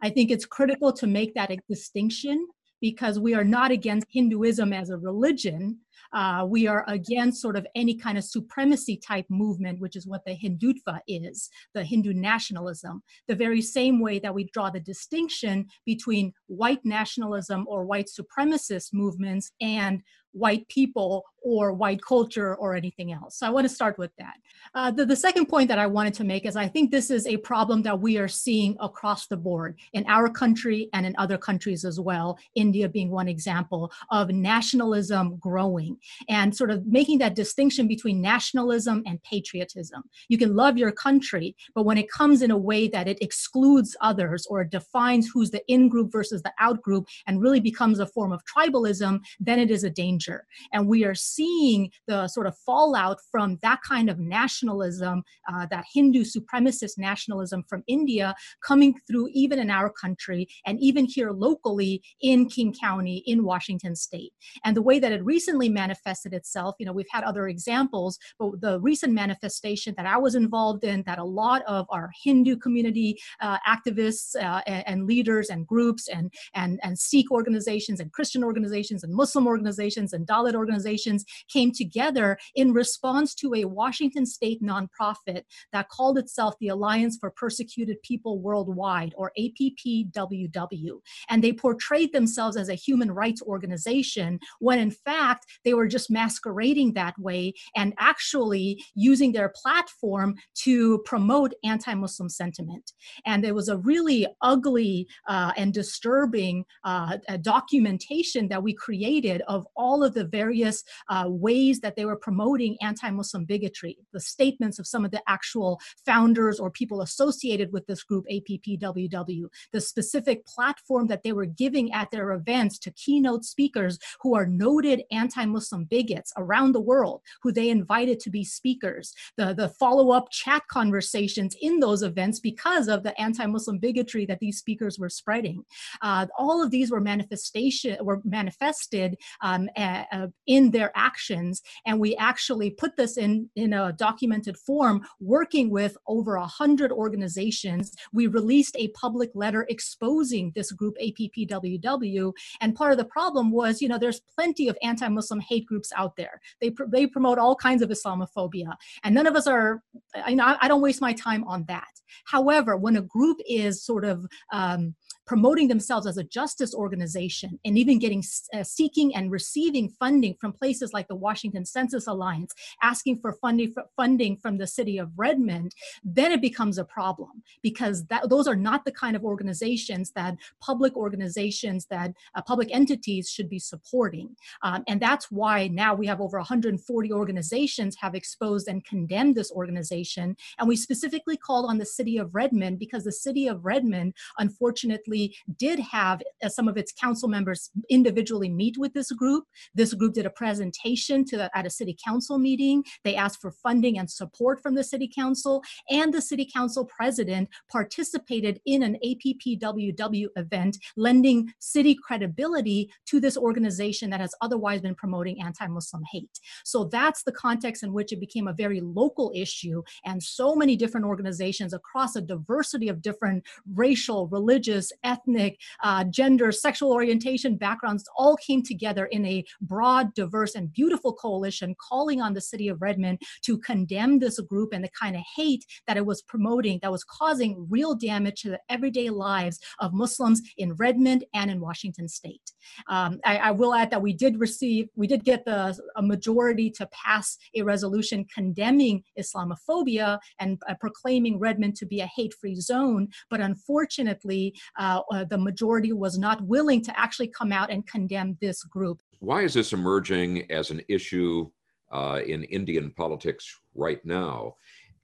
I 0.02 0.10
think 0.10 0.32
it's 0.32 0.46
critical 0.46 0.94
to 0.94 1.06
make 1.06 1.34
that 1.34 1.52
a 1.52 1.58
distinction 1.68 2.48
because 2.80 3.20
we 3.20 3.34
are 3.34 3.44
not 3.44 3.72
against 3.72 4.08
Hinduism 4.10 4.72
as 4.72 4.90
a 4.90 4.98
religion. 4.98 5.80
Uh, 6.14 6.46
we 6.48 6.66
are 6.66 6.86
against 6.88 7.42
sort 7.42 7.58
of 7.58 7.68
any 7.76 7.96
kind 7.96 8.18
of 8.18 8.24
supremacy 8.24 8.96
type 8.96 9.26
movement, 9.30 9.82
which 9.82 9.98
is 9.98 10.08
what 10.08 10.24
the 10.26 10.32
Hindutva 10.32 11.00
is, 11.10 11.50
the 11.74 11.84
Hindu 11.84 12.14
nationalism. 12.14 13.04
The 13.28 13.36
very 13.36 13.62
same 13.62 14.00
way 14.00 14.20
that 14.20 14.34
we 14.34 14.50
draw 14.54 14.70
the 14.70 14.80
distinction 14.80 15.66
between 15.86 16.32
white 16.46 16.86
nationalism 16.86 17.66
or 17.68 17.84
white 17.84 18.08
supremacist 18.08 18.94
movements 18.94 19.52
and 19.60 20.04
white 20.38 20.68
people 20.68 21.24
or 21.48 21.72
white 21.72 22.02
culture 22.02 22.56
or 22.56 22.76
anything 22.76 23.14
else. 23.14 23.40
So 23.40 23.48
I 23.48 23.50
want 23.50 23.66
to 23.68 23.74
start 23.74 23.98
with 23.98 24.12
that. 24.18 24.36
Uh, 24.76 24.92
the, 24.92 25.06
the 25.06 25.16
second 25.16 25.46
point 25.46 25.70
that 25.70 25.80
I 25.80 25.88
wanted 25.88 26.14
to 26.16 26.26
make 26.26 26.46
is 26.46 26.58
I 26.58 26.68
think 26.68 26.92
this 26.92 27.10
is 27.10 27.26
a 27.26 27.38
problem 27.38 27.82
that 27.84 28.00
we 28.00 28.18
are 28.18 28.28
seeing 28.28 28.76
across 28.82 29.28
the 29.28 29.38
board 29.38 29.78
in 29.94 30.04
our 30.08 30.30
country 30.30 30.90
and 30.94 31.06
in 31.06 31.16
other 31.18 31.38
countries 31.38 31.86
as 31.86 32.02
well, 32.02 32.38
India 32.56 32.90
being 32.90 33.12
one 33.12 33.30
example 33.30 33.92
of 34.12 34.30
nationalism 34.30 35.38
growing 35.38 35.98
and 36.28 36.54
sort 36.54 36.70
of 36.70 36.86
making 36.86 37.20
that 37.20 37.36
distinction 37.36 37.88
between 37.88 38.20
nationalism 38.20 39.04
and 39.06 39.24
patriotism. 39.24 40.04
You 40.28 40.38
can 40.38 40.54
love 40.54 40.78
your 40.78 40.92
country, 40.92 41.56
but 41.74 41.84
when 41.84 41.98
it 41.98 42.12
comes 42.12 42.42
in 42.42 42.52
a 42.52 42.58
way 42.58 42.90
that 42.90 43.08
it 43.08 43.22
excludes 43.22 43.96
others 44.02 44.46
or 44.50 44.66
defines 44.66 45.30
who's 45.34 45.52
the 45.52 45.64
in 45.68 45.88
group 45.88 46.12
versus 46.12 46.42
the 46.42 46.54
out 46.60 46.82
group 46.82 47.08
and 47.26 47.42
really 47.42 47.62
becomes 47.62 48.00
a 48.00 48.06
form 48.06 48.34
of 48.34 48.42
tribalism, 48.46 49.20
then 49.40 49.60
it 49.60 49.72
is 49.72 49.86
a 49.86 49.90
danger. 49.90 50.27
And 50.74 50.88
we 50.88 51.06
are 51.06 51.16
seeing 51.16 51.92
the 52.08 52.28
sort 52.28 52.48
of 52.48 52.58
fallout 52.66 53.20
from 53.32 53.58
that 53.62 53.80
kind 53.88 54.10
of 54.10 54.20
nationalism, 54.20 55.24
uh, 55.52 55.66
that 55.72 55.86
Hindu 55.94 56.24
supremacist 56.24 56.98
nationalism 56.98 57.64
from 57.70 57.84
India 57.88 58.36
coming 58.66 58.96
through 59.08 59.30
even 59.34 59.60
in 59.60 59.70
our 59.70 59.90
country 59.90 60.48
and 60.66 60.80
even 60.80 61.06
here 61.06 61.32
locally 61.32 62.02
in 62.22 62.50
King 62.50 62.74
County 62.74 63.24
in 63.26 63.44
Washington 63.44 63.96
state. 63.96 64.34
And 64.64 64.76
the 64.76 64.82
way 64.82 65.00
that 65.00 65.12
it 65.12 65.24
recently 65.24 65.70
manifested 65.70 66.34
itself, 66.34 66.76
you 66.80 66.86
know, 66.86 66.94
we've 66.94 67.06
had 67.12 67.24
other 67.24 67.48
examples, 67.48 68.18
but 68.40 68.62
the 68.62 68.80
recent 68.80 69.14
manifestation 69.14 69.94
that 69.98 70.06
I 70.06 70.18
was 70.18 70.36
involved 70.36 70.84
in, 70.84 71.04
that 71.04 71.20
a 71.20 71.24
lot 71.24 71.64
of 71.68 71.86
our 71.90 72.10
Hindu 72.24 72.58
community 72.58 73.18
uh, 73.42 73.58
activists 73.68 74.36
uh, 74.36 74.62
and, 74.68 74.88
and 74.88 75.08
leaders 75.08 75.50
and 75.50 75.66
groups 75.66 76.08
and, 76.08 76.34
and, 76.54 76.80
and 76.84 76.98
Sikh 76.98 77.32
organizations 77.32 78.00
and 78.00 78.12
Christian 78.12 78.44
organizations 78.44 79.04
and 79.04 79.14
Muslim 79.14 79.48
organizations 79.48 80.14
and 80.18 80.28
Dalit 80.28 80.56
organizations 80.56 81.24
came 81.48 81.72
together 81.72 82.38
in 82.56 82.74
response 82.74 83.34
to 83.36 83.54
a 83.56 83.66
Washington 83.66 84.26
state 84.26 84.62
nonprofit 84.62 85.44
that 85.72 85.90
called 85.90 86.18
itself 86.18 86.56
the 86.60 86.68
Alliance 86.68 87.18
for 87.20 87.32
Persecuted 87.32 88.02
People 88.02 88.40
Worldwide, 88.40 89.14
or 89.16 89.32
APPWW. 89.40 91.00
And 91.30 91.44
they 91.44 91.54
portrayed 91.54 92.12
themselves 92.12 92.58
as 92.58 92.70
a 92.70 92.76
human 92.76 93.12
rights 93.12 93.42
organization 93.42 94.40
when 94.60 94.80
in 94.80 94.92
fact 94.92 95.46
they 95.64 95.74
were 95.74 95.88
just 95.88 96.10
masquerading 96.10 96.94
that 96.94 97.18
way 97.20 97.54
and 97.76 97.94
actually 98.00 98.84
using 98.96 99.32
their 99.32 99.54
platform 99.56 100.36
to 100.64 101.00
promote 101.06 101.54
anti 101.64 101.94
Muslim 101.94 102.30
sentiment. 102.30 102.92
And 103.26 103.44
there 103.44 103.54
was 103.54 103.70
a 103.70 103.78
really 103.78 104.28
ugly 104.42 105.08
uh, 105.28 105.52
and 105.56 105.74
disturbing 105.74 106.66
uh, 106.84 107.18
documentation 107.42 108.48
that 108.50 108.64
we 108.64 108.74
created 108.74 109.42
of 109.48 109.68
all 109.76 109.97
of 110.04 110.14
the 110.14 110.26
various 110.26 110.84
uh, 111.10 111.26
ways 111.28 111.80
that 111.80 111.96
they 111.96 112.06
were 112.06 112.16
promoting 112.16 112.78
anti 112.82 113.10
Muslim 113.10 113.46
bigotry, 113.46 113.98
the 114.14 114.20
statements 114.20 114.80
of 114.80 114.88
some 114.88 115.06
of 115.06 115.12
the 115.12 115.22
actual 115.28 115.80
founders 116.06 116.60
or 116.60 116.72
people 116.72 117.02
associated 117.02 117.72
with 117.72 117.86
this 117.88 118.04
group, 118.04 118.26
APPWW, 118.32 119.48
the 119.72 119.82
specific 119.82 120.46
platform 120.46 121.08
that 121.08 121.24
they 121.24 121.34
were 121.34 121.46
giving 121.46 121.92
at 121.94 122.12
their 122.12 122.32
events 122.32 122.78
to 122.80 122.92
keynote 122.92 123.46
speakers 123.46 123.98
who 124.22 124.36
are 124.36 124.46
noted 124.46 125.04
anti 125.12 125.46
Muslim 125.46 125.86
bigots 125.86 126.34
around 126.38 126.72
the 126.74 126.82
world, 126.82 127.22
who 127.42 127.52
they 127.52 127.70
invited 127.70 128.20
to 128.20 128.30
be 128.30 128.44
speakers, 128.44 129.14
the, 129.38 129.54
the 129.54 129.70
follow 129.70 130.12
up 130.12 130.30
chat 130.32 130.64
conversations 130.68 131.56
in 131.62 131.80
those 131.80 132.04
events 132.04 132.40
because 132.40 132.88
of 132.88 133.04
the 133.04 133.20
anti 133.20 133.46
Muslim 133.46 133.78
bigotry 133.78 134.26
that 134.26 134.40
these 134.40 134.58
speakers 134.58 135.00
were 135.00 135.10
spreading. 135.10 135.64
Uh, 136.02 136.28
all 136.38 136.64
of 136.64 136.72
these 136.72 136.92
were 136.92 137.02
manifestation 137.02 137.98
were 138.02 138.22
manifested 138.24 139.18
um, 139.42 139.70
uh, 140.12 140.28
in 140.46 140.72
their 140.72 140.92
actions 140.96 141.62
and 141.86 142.00
we 142.00 142.16
actually 142.18 142.70
put 142.70 142.96
this 142.96 143.18
in 143.18 143.50
in 143.56 143.74
a 143.74 143.94
documented 143.94 144.58
form 144.58 145.06
working 145.20 145.70
with 145.70 145.98
over 146.08 146.36
a 146.36 146.46
hundred 146.46 146.92
organizations. 146.92 147.94
We 148.14 148.28
released 148.28 148.76
a 148.78 148.90
public 148.90 149.32
letter 149.34 149.66
exposing 149.70 150.52
this 150.56 150.72
group 150.72 150.96
appww 151.02 152.34
and 152.62 152.76
part 152.76 152.92
of 152.92 152.98
the 152.98 153.06
problem 153.06 153.52
was 153.52 153.82
you 153.82 153.88
know 153.88 153.98
there's 153.98 154.22
plenty 154.36 154.68
of 154.68 154.78
anti-muslim 154.82 155.40
hate 155.40 155.66
groups 155.66 155.92
out 155.96 156.16
there. 156.16 156.42
They, 156.62 156.72
pr- 156.72 156.86
they 156.92 157.08
promote 157.08 157.38
all 157.38 157.56
kinds 157.56 157.82
of 157.82 157.90
islamophobia 157.90 158.74
and 159.04 159.16
none 159.16 159.28
of 159.28 159.36
us 159.36 159.48
are 159.48 159.84
you 160.28 160.36
know, 160.36 160.46
I, 160.46 160.58
I 160.62 160.68
don't 160.68 160.82
waste 160.82 161.02
my 161.02 161.14
time 161.14 161.44
on 161.46 161.66
that. 161.68 161.94
However 162.26 162.78
when 162.78 162.98
a 162.98 163.02
group 163.02 163.38
is 163.48 163.84
sort 163.84 164.06
of 164.06 164.26
um, 164.52 164.96
promoting 165.28 165.68
themselves 165.68 166.08
as 166.08 166.18
a 166.18 166.24
justice 166.24 166.74
organization 166.74 167.60
and 167.66 167.78
even 167.78 168.00
getting 168.00 168.24
uh, 168.54 168.64
seeking 168.64 169.14
and 169.14 169.30
receiving 169.30 169.90
funding 169.90 170.34
from 170.40 170.54
places 170.54 170.94
like 170.94 171.08
the 171.10 171.16
Washington 171.16 171.66
Census 171.66 172.08
Alliance, 172.08 172.54
asking 172.82 173.18
for 173.18 173.34
funding 173.34 173.74
for 173.74 173.84
funding 173.96 174.38
from 174.38 174.58
the 174.58 174.66
city 174.66 174.98
of 174.98 175.12
Redmond, 175.18 175.76
then 176.04 176.32
it 176.32 176.42
becomes 176.42 176.78
a 176.78 176.86
problem 176.86 177.44
because 177.62 178.06
that, 178.06 178.30
those 178.30 178.48
are 178.48 178.56
not 178.56 178.86
the 178.86 178.92
kind 178.92 179.16
of 179.16 179.26
organizations 179.26 180.12
that 180.12 180.36
public 180.62 180.96
organizations 180.96 181.86
that 181.88 182.14
uh, 182.36 182.42
public 182.42 182.70
entities 182.74 183.30
should 183.30 183.50
be 183.50 183.60
supporting. 183.60 184.36
Um, 184.64 184.84
and 184.88 185.02
that's 185.02 185.30
why 185.30 185.68
now 185.68 185.94
we 185.94 186.08
have 186.08 186.22
over 186.22 186.38
140 186.38 187.12
organizations 187.12 187.98
have 188.00 188.16
exposed 188.16 188.70
and 188.70 188.86
condemned 188.86 189.36
this 189.36 189.52
organization. 189.52 190.38
And 190.58 190.68
we 190.68 190.78
specifically 190.78 191.36
called 191.36 191.70
on 191.70 191.78
the 191.78 191.86
city 191.86 192.18
of 192.18 192.34
Redmond 192.34 192.80
because 192.80 193.04
the 193.04 193.12
city 193.12 193.48
of 193.48 193.66
Redmond, 193.66 194.14
unfortunately, 194.40 195.17
did 195.66 195.80
have 195.80 196.22
uh, 196.44 196.50
some 196.50 196.68
of 196.68 196.78
its 196.78 196.92
council 197.04 197.30
members 197.30 197.70
individually 197.90 198.50
meet 198.50 198.76
with 198.78 198.94
this 198.94 199.12
group. 199.12 199.44
This 199.80 199.94
group 199.94 200.14
did 200.14 200.26
a 200.26 200.38
presentation 200.44 201.26
to 201.26 201.38
the, 201.38 201.58
at 201.58 201.66
a 201.66 201.70
city 201.80 201.96
council 202.08 202.38
meeting. 202.38 202.84
They 203.04 203.16
asked 203.16 203.42
for 203.42 203.52
funding 203.52 203.98
and 204.00 204.10
support 204.10 204.62
from 204.64 204.76
the 204.76 204.84
city 204.84 205.10
council, 205.22 205.62
and 205.90 206.14
the 206.14 206.22
city 206.22 206.46
council 206.58 206.84
president 206.86 207.50
participated 207.72 208.60
in 208.66 208.84
an 208.84 208.96
APPWW 209.10 210.28
event, 210.36 210.78
lending 210.96 211.54
city 211.60 211.96
credibility 212.08 212.90
to 213.10 213.20
this 213.20 213.38
organization 213.38 214.10
that 214.10 214.22
has 214.26 214.34
otherwise 214.42 214.82
been 214.82 214.96
promoting 214.96 215.42
anti-Muslim 215.42 216.04
hate. 216.12 216.40
So 216.64 216.86
that's 216.86 217.24
the 217.24 217.32
context 217.32 217.84
in 217.84 217.94
which 217.94 218.12
it 218.12 218.20
became 218.20 218.48
a 218.48 218.54
very 218.54 218.82
local 218.82 219.32
issue, 219.36 219.84
and 220.06 220.22
so 220.22 220.56
many 220.56 220.76
different 220.76 221.06
organizations 221.06 221.74
across 221.74 222.16
a 222.16 222.22
diversity 222.22 222.90
of 222.90 223.02
different 223.02 223.44
racial, 223.74 224.28
religious, 224.28 224.92
ethnic, 225.08 225.60
uh, 225.84 226.04
gender, 226.04 226.52
sexual 226.52 226.92
orientation 226.92 227.56
backgrounds 227.56 228.04
all 228.18 228.36
came 228.38 228.62
together 228.62 229.06
in 229.06 229.26
a 229.26 229.44
broad, 229.62 230.14
diverse, 230.14 230.54
and 230.54 230.72
beautiful 230.72 231.14
coalition 231.14 231.76
calling 231.80 232.22
on 232.22 232.34
the 232.34 232.42
city 232.42 232.68
of 232.68 232.82
Redmond 232.82 233.22
to 233.44 233.58
condemn 233.58 234.20
this 234.20 234.40
group 234.42 234.74
and 234.74 234.84
the 234.84 234.90
kind 234.90 235.16
of 235.16 235.24
hate 235.36 235.66
that 235.88 235.98
it 235.98 236.06
was 236.06 236.22
promoting 236.22 236.80
that 236.82 236.92
was 236.92 237.04
causing 237.06 237.66
real 237.70 237.96
damage 237.96 238.42
to 238.42 238.50
the 238.50 238.60
everyday 238.70 239.10
lives 239.10 239.60
of 239.80 239.94
Muslims 239.94 240.42
in 240.58 240.74
Redmond 240.74 241.24
and 241.34 241.50
in 241.50 241.62
Washington 241.62 242.08
state. 242.10 242.52
Um, 242.90 243.20
I, 243.26 243.38
I, 243.38 243.52
will 243.52 243.74
add 243.74 243.90
that 243.92 244.02
we 244.02 244.14
did 244.14 244.40
receive, 244.40 244.90
we 244.96 245.08
did 245.08 245.24
get 245.24 245.46
the 245.46 245.78
a 245.96 246.02
majority 246.02 246.70
to 246.72 246.88
pass 246.88 247.38
a 247.56 247.62
resolution 247.62 248.26
condemning 248.34 249.04
Islamophobia 249.18 250.20
and 250.40 250.62
uh, 250.68 250.76
proclaiming 250.76 251.40
Redmond 251.40 251.76
to 251.78 251.86
be 251.86 252.02
a 252.02 252.06
hate-free 252.08 252.56
zone, 252.56 253.08
but 253.30 253.40
unfortunately, 253.40 254.54
uh, 254.78 254.97
uh, 255.12 255.24
the 255.24 255.38
majority 255.38 255.94
was 255.94 256.18
not 256.18 256.42
willing 256.42 256.84
to 256.84 257.00
actually 257.00 257.28
come 257.28 257.52
out 257.52 257.70
and 257.70 257.86
condemn 257.88 258.38
this 258.42 258.64
group. 258.64 259.02
Why 259.20 259.42
is 259.42 259.54
this 259.54 259.74
emerging 259.74 260.52
as 260.52 260.72
an 260.72 260.82
issue 260.88 261.50
uh, 261.92 262.22
in 262.26 262.44
Indian 262.44 262.92
politics 262.92 263.46
right 263.74 264.04
now? 264.06 264.56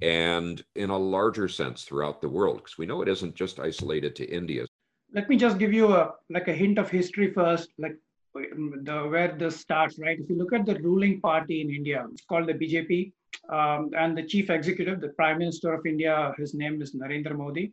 and 0.03 0.63
in 0.75 0.89
a 0.89 0.97
larger 0.97 1.47
sense 1.47 1.83
throughout 1.83 2.21
the 2.21 2.27
world 2.27 2.57
because 2.57 2.77
we 2.77 2.85
know 2.85 3.01
it 3.01 3.07
isn't 3.07 3.35
just 3.35 3.59
isolated 3.59 4.15
to 4.15 4.25
india 4.29 4.65
let 5.13 5.29
me 5.29 5.37
just 5.37 5.57
give 5.57 5.73
you 5.73 5.93
a 5.93 6.11
like 6.29 6.47
a 6.47 6.53
hint 6.53 6.77
of 6.77 6.89
history 6.89 7.31
first 7.31 7.69
like 7.77 7.97
the 8.33 8.97
where 9.13 9.33
this 9.37 9.57
starts 9.65 9.99
right 9.99 10.19
if 10.19 10.29
you 10.29 10.37
look 10.37 10.53
at 10.53 10.65
the 10.65 10.77
ruling 10.79 11.21
party 11.21 11.61
in 11.61 11.69
india 11.69 12.05
it's 12.11 12.25
called 12.25 12.47
the 12.47 12.57
bjp 12.61 13.13
um, 13.57 13.89
and 13.97 14.17
the 14.17 14.25
chief 14.31 14.49
executive 14.49 14.99
the 14.99 15.13
prime 15.19 15.37
minister 15.37 15.73
of 15.73 15.85
india 15.85 16.33
his 16.37 16.53
name 16.53 16.81
is 16.81 16.95
narendra 16.95 17.35
modi 17.43 17.71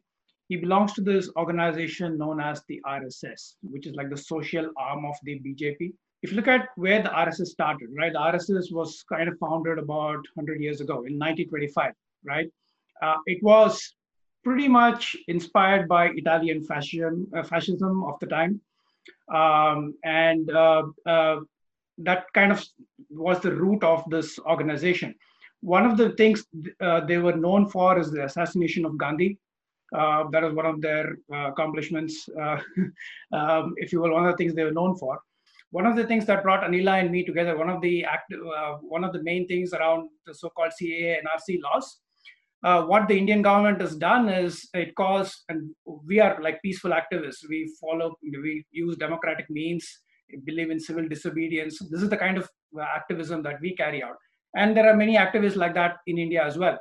he 0.51 0.57
belongs 0.65 0.93
to 0.93 1.01
this 1.01 1.31
organization 1.43 2.19
known 2.19 2.41
as 2.51 2.63
the 2.69 2.79
rss 2.99 3.55
which 3.75 3.87
is 3.87 3.95
like 3.95 4.11
the 4.11 4.23
social 4.33 4.71
arm 4.89 5.07
of 5.11 5.17
the 5.25 5.41
bjp 5.47 5.93
if 6.23 6.31
you 6.31 6.37
look 6.37 6.53
at 6.59 6.69
where 6.85 7.03
the 7.03 7.15
rss 7.25 7.53
started 7.57 7.89
right 8.03 8.13
the 8.19 8.25
rss 8.33 8.71
was 8.79 9.03
kind 9.15 9.29
of 9.31 9.39
founded 9.39 9.79
about 9.79 10.23
100 10.35 10.61
years 10.61 10.81
ago 10.87 10.97
in 11.11 11.19
1925 11.25 11.95
right? 12.25 12.51
Uh, 13.03 13.17
it 13.27 13.43
was 13.43 13.95
pretty 14.45 14.69
much 14.69 15.17
inspired 15.29 15.89
by 15.89 16.11
Italian 16.15 16.67
uh, 16.69 17.43
fascism 17.43 18.05
of 18.05 18.19
the 18.21 18.27
time. 18.27 18.61
Um, 19.33 19.95
and 20.05 20.51
uh, 20.51 20.85
uh, 21.07 21.41
that 21.99 22.25
kind 22.33 22.53
of 22.53 22.65
was 23.11 23.41
the 23.41 23.55
root 23.55 23.85
of 23.85 24.09
this 24.11 24.39
organization. 24.41 25.15
One 25.61 25.85
of 25.85 25.97
the 25.97 26.11
things 26.11 26.45
uh, 26.81 27.01
they 27.01 27.19
were 27.19 27.37
known 27.37 27.69
for 27.69 27.99
is 27.99 28.11
the 28.11 28.25
assassination 28.25 28.85
of 28.87 28.97
Gandhi. 28.97 29.39
Uh, 29.97 30.25
that 30.31 30.43
was 30.43 30.55
one 30.55 30.67
of 30.67 30.81
their 30.81 31.17
accomplishments, 31.33 32.29
um, 33.33 33.75
if 33.77 33.93
you 33.93 34.01
will, 34.01 34.13
one 34.13 34.25
of 34.25 34.33
the 34.33 34.37
things 34.37 34.55
they 34.55 34.65
were 34.65 34.73
known 34.73 34.97
for 34.97 35.19
one 35.73 35.87
of 35.87 35.95
the 35.95 36.05
things 36.05 36.27
that 36.27 36.43
brought 36.43 36.65
Anila 36.65 36.99
and 37.01 37.13
me 37.13 37.25
together, 37.25 37.57
one 37.57 37.71
of 37.71 37.81
the 37.81 38.05
active, 38.05 38.41
uh, 38.41 38.73
one 38.83 39.05
of 39.05 39.13
the 39.13 39.23
main 39.23 39.47
things 39.47 39.73
around 39.73 40.09
the 40.27 40.35
so-called 40.35 40.73
CAA 40.81 41.19
and 41.19 41.29
RC 41.29 41.61
laws 41.63 42.01
uh, 42.63 42.83
what 42.83 43.09
the 43.09 43.17
Indian 43.17 43.43
government 43.43 43.81
has 43.81 43.97
done 43.97 44.29
is 44.29 44.69
it 44.75 44.95
caused, 44.95 45.45
and 45.49 45.71
we 46.07 46.21
are 46.21 46.41
like 46.43 46.61
peaceful 46.63 46.91
activists. 46.91 47.49
We 47.49 47.73
follow, 47.81 48.17
we 48.23 48.65
use 48.71 48.97
democratic 48.97 49.49
means, 49.49 49.89
believe 50.45 50.71
in 50.71 50.79
civil 50.79 51.09
disobedience. 51.09 51.79
This 51.91 52.03
is 52.03 52.11
the 52.11 52.17
kind 52.17 52.37
of 52.37 52.49
uh, 52.79 52.83
activism 52.83 53.43
that 53.45 53.61
we 53.63 53.75
carry 53.75 54.03
out. 54.03 54.17
And 54.55 54.77
there 54.77 54.89
are 54.89 54.97
many 54.97 55.17
activists 55.17 55.57
like 55.57 55.75
that 55.75 55.99
in 56.07 56.19
India 56.19 56.45
as 56.45 56.59
well. 56.59 56.79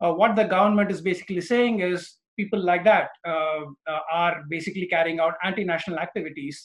Uh, 0.00 0.12
what 0.12 0.34
the 0.34 0.44
government 0.44 0.90
is 0.90 1.00
basically 1.00 1.40
saying 1.40 1.80
is 1.80 2.14
people 2.40 2.62
like 2.70 2.84
that 2.84 3.08
uh, 3.32 3.62
uh 3.92 4.02
are 4.22 4.36
basically 4.54 4.86
carrying 4.94 5.20
out 5.24 5.34
anti-national 5.48 5.98
activities 6.06 6.56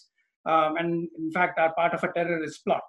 um, 0.45 0.77
and 0.77 1.07
in 1.17 1.31
fact 1.31 1.59
are 1.59 1.73
part 1.73 1.93
of 1.93 2.03
a 2.03 2.11
terrorist 2.13 2.63
plot. 2.65 2.87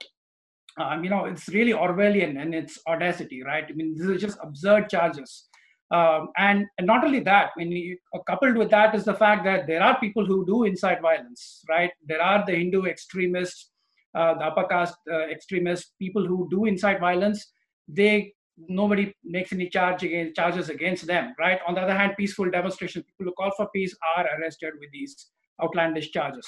Um, 0.78 1.02
you 1.05 1.11
know, 1.11 1.25
it's 1.25 1.49
really 1.49 1.73
Orwellian 1.73 2.40
in 2.40 2.52
its 2.52 2.78
audacity, 2.87 3.43
right? 3.43 3.64
I 3.69 3.73
mean, 3.73 3.95
these 3.97 4.09
are 4.09 4.19
just 4.19 4.38
absurd 4.43 4.90
charges. 4.90 5.49
Um, 5.90 6.28
and, 6.37 6.66
and, 6.78 6.87
not 6.87 7.05
only 7.05 7.21
that, 7.21 7.50
when 7.55 7.71
you, 7.71 7.97
uh, 8.14 8.19
coupled 8.26 8.57
with 8.57 8.71
that 8.71 8.95
is 8.95 9.05
the 9.05 9.14
fact 9.14 9.45
that 9.45 9.66
there 9.66 9.83
are 9.83 9.99
people 10.00 10.26
who 10.26 10.45
do 10.45 10.64
incite 10.64 11.00
violence, 11.00 11.62
right? 11.69 11.93
There 12.07 12.21
are 12.21 12.45
the 12.45 12.57
Hindu 12.57 12.85
extremists, 12.87 13.71
uh, 14.14 14.35
the 14.35 14.47
upper 14.47 14.64
caste 14.64 14.97
uh, 15.11 15.28
extremists, 15.28 15.93
people 15.99 16.26
who 16.26 16.49
do 16.50 16.64
incite 16.64 16.99
violence. 16.99 17.47
They 17.88 18.35
nobody 18.57 19.15
makes 19.25 19.53
any 19.53 19.69
charge 19.69 20.03
against 20.03 20.37
charges 20.37 20.69
against 20.69 21.07
them, 21.07 21.35
right? 21.39 21.59
On 21.67 21.75
the 21.75 21.81
other 21.81 21.95
hand, 21.95 22.15
peaceful 22.19 22.51
demonstrations, 22.51 23.05
people 23.05 23.27
who 23.27 23.33
call 23.33 23.53
for 23.57 23.69
peace 23.75 23.95
are 24.17 24.27
arrested 24.39 24.73
with 24.81 24.91
these 24.93 25.29
outlandish 25.63 26.11
charges. 26.11 26.47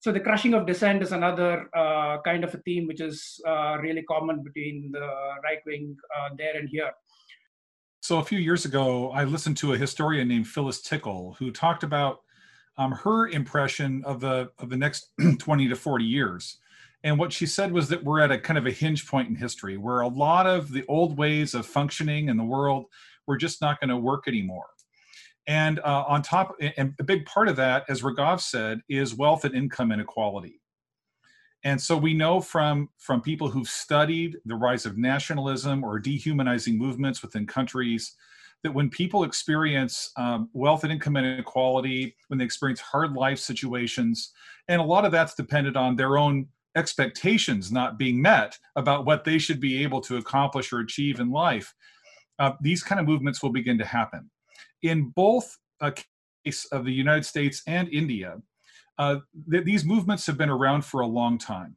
So 0.00 0.12
the 0.12 0.20
crushing 0.20 0.54
of 0.54 0.66
dissent 0.66 1.02
is 1.02 1.12
another 1.12 1.68
uh, 1.76 2.18
kind 2.22 2.44
of 2.44 2.54
a 2.54 2.58
theme 2.58 2.86
which 2.86 3.00
is 3.00 3.40
uh, 3.46 3.78
really 3.80 4.02
common 4.02 4.44
between 4.44 4.90
the 4.92 5.08
right 5.42 5.58
wing 5.66 5.96
uh, 6.16 6.28
there 6.38 6.56
and 6.56 6.68
here. 6.68 6.92
So 8.00 8.18
a 8.18 8.24
few 8.24 8.38
years 8.38 8.64
ago, 8.64 9.10
I 9.10 9.24
listened 9.24 9.56
to 9.58 9.72
a 9.72 9.76
historian 9.76 10.28
named 10.28 10.46
Phyllis 10.46 10.80
Tickle 10.82 11.34
who 11.38 11.50
talked 11.50 11.82
about 11.82 12.20
um, 12.76 12.92
her 12.92 13.28
impression 13.28 14.04
of 14.04 14.20
the 14.20 14.50
of 14.58 14.70
the 14.70 14.76
next 14.76 15.10
20 15.38 15.68
to 15.68 15.74
40 15.74 16.04
years. 16.04 16.58
And 17.04 17.18
what 17.18 17.32
she 17.32 17.46
said 17.46 17.72
was 17.72 17.88
that 17.88 18.02
we're 18.02 18.20
at 18.20 18.32
a 18.32 18.38
kind 18.38 18.58
of 18.58 18.66
a 18.66 18.72
hinge 18.72 19.06
point 19.06 19.28
in 19.28 19.36
history 19.36 19.76
where 19.76 20.00
a 20.00 20.08
lot 20.08 20.46
of 20.46 20.72
the 20.72 20.84
old 20.88 21.16
ways 21.16 21.54
of 21.54 21.64
functioning 21.64 22.28
in 22.28 22.36
the 22.36 22.44
world 22.44 22.86
were 23.26 23.36
just 23.36 23.60
not 23.60 23.80
going 23.80 23.90
to 23.90 23.96
work 23.96 24.26
anymore. 24.26 24.66
And 25.46 25.78
uh, 25.80 26.04
on 26.06 26.22
top, 26.22 26.56
and 26.76 26.94
a 26.98 27.04
big 27.04 27.24
part 27.24 27.48
of 27.48 27.56
that, 27.56 27.84
as 27.88 28.02
Raghav 28.02 28.40
said, 28.40 28.80
is 28.88 29.14
wealth 29.14 29.44
and 29.44 29.54
income 29.54 29.92
inequality. 29.92 30.60
And 31.64 31.80
so 31.80 31.96
we 31.96 32.14
know 32.14 32.40
from, 32.40 32.88
from 32.98 33.20
people 33.20 33.48
who've 33.48 33.68
studied 33.68 34.36
the 34.44 34.54
rise 34.54 34.86
of 34.86 34.98
nationalism 34.98 35.82
or 35.82 35.98
dehumanizing 35.98 36.78
movements 36.78 37.22
within 37.22 37.46
countries 37.46 38.14
that 38.62 38.74
when 38.74 38.90
people 38.90 39.24
experience 39.24 40.10
um, 40.16 40.50
wealth 40.52 40.82
and 40.84 40.92
income 40.92 41.16
inequality, 41.16 42.14
when 42.28 42.38
they 42.38 42.44
experience 42.44 42.80
hard 42.80 43.12
life 43.12 43.38
situations, 43.38 44.32
and 44.68 44.80
a 44.80 44.84
lot 44.84 45.04
of 45.04 45.12
that's 45.12 45.34
dependent 45.34 45.76
on 45.76 45.96
their 45.96 46.18
own 46.18 46.46
expectations 46.76 47.72
not 47.72 47.98
being 47.98 48.20
met 48.20 48.56
about 48.76 49.04
what 49.04 49.24
they 49.24 49.38
should 49.38 49.60
be 49.60 49.82
able 49.82 50.00
to 50.02 50.16
accomplish 50.16 50.72
or 50.72 50.80
achieve 50.80 51.20
in 51.20 51.30
life, 51.30 51.74
uh, 52.38 52.52
these 52.60 52.82
kind 52.82 53.00
of 53.00 53.06
movements 53.06 53.42
will 53.42 53.52
begin 53.52 53.78
to 53.78 53.84
happen. 53.84 54.30
In 54.82 55.10
both 55.14 55.56
a 55.80 55.92
case 56.44 56.66
of 56.66 56.84
the 56.84 56.92
United 56.92 57.24
States 57.24 57.62
and 57.66 57.88
India, 57.88 58.40
uh, 58.98 59.16
th- 59.50 59.64
these 59.64 59.84
movements 59.84 60.26
have 60.26 60.38
been 60.38 60.50
around 60.50 60.84
for 60.84 61.00
a 61.00 61.06
long 61.06 61.38
time. 61.38 61.76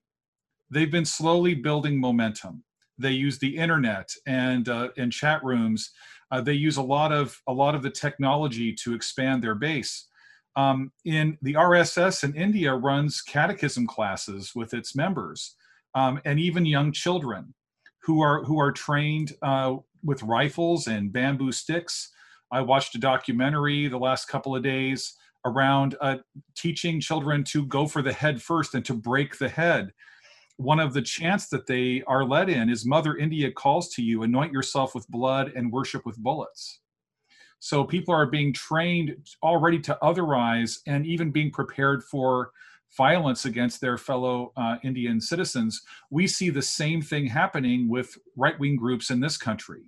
They've 0.70 0.92
been 0.92 1.06
slowly 1.06 1.56
building 1.56 2.00
momentum. 2.00 2.64
They 2.98 3.12
use 3.12 3.40
the 3.40 3.58
internet 3.58 4.10
and 4.26 4.70
uh, 4.70 4.90
and 4.98 5.12
chat 5.12 5.44
rooms. 5.44 5.92
Uh, 6.30 6.42
they 6.42 6.54
use 6.54 6.78
a 6.78 6.84
lot 6.84 7.12
of 7.12 7.42
a 7.48 7.54
lot 7.54 7.76
of 7.76 7.82
the 7.82 7.90
technology 7.90 8.74
to 8.84 8.94
expand 8.94 9.44
their 9.44 9.56
base. 9.56 10.08
Um, 10.56 10.92
in 11.06 11.38
the 11.42 11.54
RSS 11.54 12.24
in 12.24 12.36
India 12.36 12.74
runs 12.74 13.22
catechism 13.22 13.88
classes 13.88 14.54
with 14.56 14.74
its 14.74 14.96
members, 14.96 15.56
um, 15.96 16.20
and 16.26 16.40
even 16.40 16.66
young 16.66 16.92
children 16.92 17.54
who 18.02 18.22
are 18.22 18.44
who 18.44 18.60
are 18.60 18.72
trained 18.72 19.34
uh, 19.42 19.76
with 20.04 20.24
rifles 20.24 20.88
and 20.88 21.14
bamboo 21.14 21.52
sticks. 21.52 22.12
I 22.52 22.62
watched 22.62 22.96
a 22.96 23.00
documentary 23.00 23.88
the 23.88 23.98
last 23.98 24.28
couple 24.28 24.56
of 24.56 24.64
days 24.64 25.16
around 25.46 25.96
uh, 26.02 26.18
teaching 26.56 27.00
children 27.00 27.44
to 27.46 27.66
go 27.66 27.88
for 27.88 28.02
the 28.02 28.14
head 28.14 28.42
first 28.42 28.76
and 28.76 28.86
to 28.86 28.94
break 28.94 29.38
the 29.38 29.50
head. 29.50 29.92
One 30.58 30.80
of 30.80 30.94
the 30.94 31.02
chants 31.02 31.48
that 31.48 31.66
they 31.66 32.04
are 32.06 32.26
led 32.26 32.50
in 32.50 32.70
is 32.70 32.86
Mother 32.86 33.18
India 33.18 33.52
calls 33.52 33.90
to 33.96 34.04
you, 34.04 34.24
anoint 34.24 34.52
yourself 34.52 34.94
with 34.94 35.08
blood 35.08 35.54
and 35.56 35.72
worship 35.72 36.06
with 36.06 36.18
bullets. 36.18 36.81
So 37.64 37.84
people 37.84 38.12
are 38.16 38.26
being 38.26 38.54
trained 38.54 39.16
already 39.44 39.80
to 39.82 39.96
otherize 40.02 40.80
and 40.88 41.06
even 41.06 41.30
being 41.30 41.52
prepared 41.52 42.04
for 42.04 42.50
violence 42.98 43.46
against 43.46 43.80
their 43.80 44.00
fellow 44.00 44.52
uh, 44.58 44.78
Indian 44.84 45.22
citizens. 45.22 45.80
We 46.10 46.26
see 46.26 46.50
the 46.50 46.64
same 46.64 47.04
thing 47.04 47.28
happening 47.28 47.88
with 47.88 48.18
right 48.36 48.60
wing 48.60 48.78
groups 48.78 49.12
in 49.12 49.20
this 49.20 49.38
country 49.38 49.84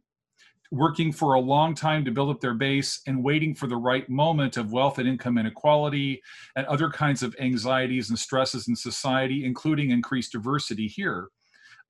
working 0.71 1.11
for 1.11 1.33
a 1.33 1.39
long 1.39 1.75
time 1.75 2.03
to 2.03 2.11
build 2.11 2.29
up 2.29 2.41
their 2.41 2.53
base 2.53 3.01
and 3.05 3.23
waiting 3.23 3.53
for 3.53 3.67
the 3.67 3.75
right 3.75 4.09
moment 4.09 4.57
of 4.57 4.71
wealth 4.71 4.97
and 4.97 5.07
income 5.07 5.37
inequality 5.37 6.21
and 6.55 6.65
other 6.65 6.89
kinds 6.89 7.21
of 7.21 7.35
anxieties 7.39 8.09
and 8.09 8.17
stresses 8.17 8.67
in 8.67 8.75
society, 8.75 9.45
including 9.45 9.91
increased 9.91 10.31
diversity 10.31 10.87
here, 10.87 11.29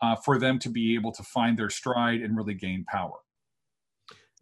uh, 0.02 0.16
for 0.18 0.38
them 0.38 0.60
to 0.60 0.70
be 0.70 0.96
able 0.96 1.13
to 1.13 1.24
find 1.24 1.58
their 1.58 1.70
stride 1.70 2.22
and 2.22 2.36
really 2.36 2.54
gain 2.54 2.84
power. 2.86 3.23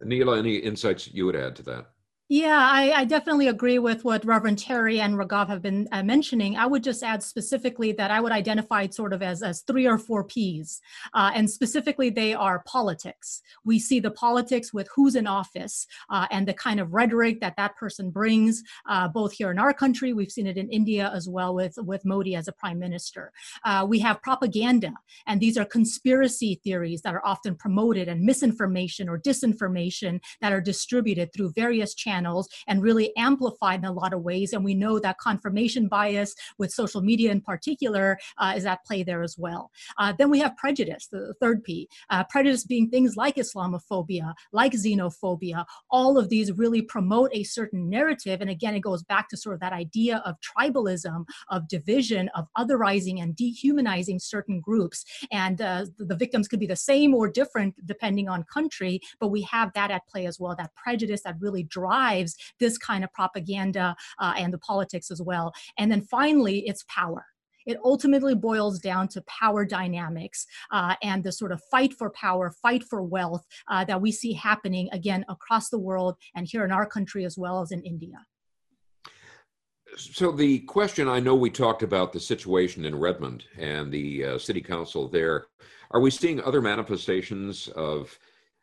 Anila, 0.04 0.40
any 0.40 0.56
insights 0.56 1.14
you 1.14 1.26
would 1.26 1.36
add 1.36 1.56
to 1.58 1.64
that? 1.64 1.88
Yeah, 2.34 2.66
I, 2.72 2.94
I, 2.94 3.04
definitely 3.04 3.50
agree 3.50 3.78
with 3.78 4.06
what 4.06 4.24
Reverend 4.24 4.58
Terry 4.58 5.02
and 5.02 5.16
Raghav 5.16 5.50
have 5.50 5.62
been 5.62 5.90
uh, 5.92 6.02
mentioning. 6.02 6.56
I 6.56 6.66
would 6.66 6.82
just 6.82 7.04
add 7.04 7.22
specifically 7.22 7.92
that 7.92 8.10
I 8.10 8.22
would 8.22 8.32
identify 8.32 8.84
it 8.84 8.94
sort 8.94 9.12
of 9.12 9.22
as, 9.22 9.44
as 9.44 9.64
three 9.64 9.86
or 9.86 9.98
four 9.98 10.24
P's. 10.24 10.80
Uh, 11.14 11.32
and 11.36 11.50
specifically, 11.50 12.10
they 12.10 12.34
are 12.34 12.64
politics. 12.66 13.42
We 13.66 13.80
see 13.80 14.00
the 14.00 14.12
politics 14.12 14.74
with 14.74 14.88
who's 14.96 15.18
in 15.18 15.28
office 15.28 15.86
uh, 16.10 16.28
and 16.32 16.48
the 16.48 16.54
kind 16.54 16.80
of 16.80 16.94
rhetoric 16.94 17.42
that 17.42 17.58
that 17.58 17.76
person 17.76 18.10
brings, 18.10 18.64
uh, 18.88 19.10
both 19.10 19.34
here 19.34 19.52
in 19.52 19.60
our 19.60 19.74
country, 19.74 20.14
we've 20.14 20.32
seen 20.32 20.48
it 20.48 20.56
in 20.56 20.70
India 20.70 21.12
as 21.14 21.28
well 21.28 21.54
with, 21.54 21.74
with 21.80 22.06
Modi 22.06 22.36
as 22.36 22.48
a 22.48 22.54
prime 22.54 22.80
minister. 22.80 23.34
Uh, 23.66 23.86
we 23.86 24.00
have 24.00 24.22
propaganda, 24.22 24.94
and 25.28 25.42
these 25.42 25.58
are 25.58 25.66
conspiracy 25.66 26.62
theories 26.64 27.02
that 27.02 27.14
are 27.14 27.26
often 27.26 27.56
promoted 27.56 28.08
and 28.08 28.22
misinformation 28.22 29.10
or 29.10 29.20
disinformation 29.20 30.22
that 30.40 30.54
are 30.54 30.62
distributed 30.62 31.34
through 31.34 31.52
various 31.52 31.94
channels 31.94 32.21
channels 32.22 32.48
and 32.68 32.82
really 32.82 33.16
amplified 33.18 33.80
in 33.80 33.86
a 33.86 33.92
lot 33.92 34.14
of 34.14 34.22
ways. 34.22 34.54
And 34.54 34.64
we 34.64 34.74
know 34.74 35.00
that 35.00 35.18
confirmation 35.18 35.88
bias 35.88 36.36
with 36.58 36.72
social 36.72 37.02
media 37.02 37.32
in 37.32 37.42
particular 37.42 38.18
uh, 38.38 38.54
is 38.56 38.66
at 38.66 38.84
play 38.86 39.04
there 39.04 39.24
as 39.24 39.38
well. 39.38 39.72
Uh, 39.98 40.14
then 40.18 40.30
we 40.30 40.40
have 40.40 40.56
prejudice, 40.58 41.08
the 41.12 41.34
third 41.40 41.64
P. 41.64 41.88
Uh, 42.10 42.24
prejudice 42.30 42.64
being 42.64 42.90
things 42.90 43.16
like 43.18 43.36
Islamophobia, 43.36 44.34
like 44.52 44.74
xenophobia. 44.74 45.66
All 45.90 46.18
of 46.18 46.30
these 46.30 46.52
really 46.52 46.82
promote 46.82 47.32
a 47.34 47.44
certain 47.44 47.90
narrative. 47.90 48.42
And 48.42 48.50
again, 48.50 48.76
it 48.76 48.82
goes 48.82 49.04
back 49.04 49.30
to 49.30 49.38
sort 49.38 49.56
of 49.56 49.62
that 49.62 49.74
idea 49.74 50.22
of 50.26 50.36
tribalism, 50.42 51.26
of 51.50 51.68
division, 51.68 52.30
of 52.36 52.48
otherizing 52.58 53.22
and 53.22 53.36
dehumanizing 53.36 54.20
certain 54.20 54.60
groups. 54.60 55.04
And 55.32 55.62
uh, 55.62 55.86
the 55.98 56.16
victims 56.16 56.48
could 56.48 56.60
be 56.60 56.68
the 56.68 56.76
same 56.76 57.14
or 57.14 57.28
different 57.28 57.76
depending 57.86 58.30
on 58.30 58.44
country, 58.44 59.00
but 59.20 59.30
we 59.30 59.42
have 59.44 59.72
that 59.74 59.92
at 59.92 60.08
play 60.08 60.26
as 60.26 60.40
well, 60.40 60.56
that 60.58 60.76
prejudice 60.76 61.22
that 61.24 61.36
really 61.40 61.64
drives 61.64 62.11
this 62.60 62.78
kind 62.78 63.04
of 63.04 63.12
propaganda 63.14 63.96
uh, 64.20 64.34
and 64.38 64.54
the 64.54 64.60
politics 64.60 65.12
as 65.12 65.22
well. 65.22 65.54
And 65.78 65.92
then 65.92 66.02
finally, 66.02 66.64
it's 66.68 66.84
power 66.88 67.26
it 67.66 67.78
ultimately 67.84 68.36
boils 68.36 68.80
down 68.80 69.08
to 69.10 69.22
power 69.24 69.66
dynamics 69.66 70.46
uh, 70.72 70.96
and 71.04 71.24
the 71.24 71.32
sort 71.32 71.52
of 71.52 71.62
fight 71.70 71.94
for 71.94 72.10
power, 72.12 72.52
fight 72.62 72.84
for 72.84 73.04
wealth 73.04 73.46
uh, 73.70 73.84
that 73.86 74.02
we 74.02 74.12
see 74.12 74.34
happening 74.34 74.90
again 74.92 75.26
across 75.30 75.70
the 75.70 75.80
world 75.80 76.16
and 76.36 76.48
here 76.48 76.66
in 76.66 76.72
our 76.72 76.86
country 76.86 77.26
as 77.26 77.38
well 77.38 77.62
as 77.62 77.72
in 77.72 77.82
India. 77.84 78.26
So, 79.98 80.32
the 80.32 80.60
question 80.60 81.10
I 81.10 81.20
know 81.20 81.36
we 81.36 81.50
talked 81.50 81.84
about 81.84 82.14
the 82.14 82.20
situation 82.20 82.86
in 82.86 82.98
Redmond 82.98 83.44
and 83.58 83.92
the 83.92 84.26
uh, 84.26 84.38
city 84.38 84.62
council 84.62 85.10
there. 85.10 85.48
Are 85.92 86.00
we 86.00 86.10
seeing 86.10 86.42
other 86.42 86.62
manifestations 86.62 87.68
of 87.70 88.18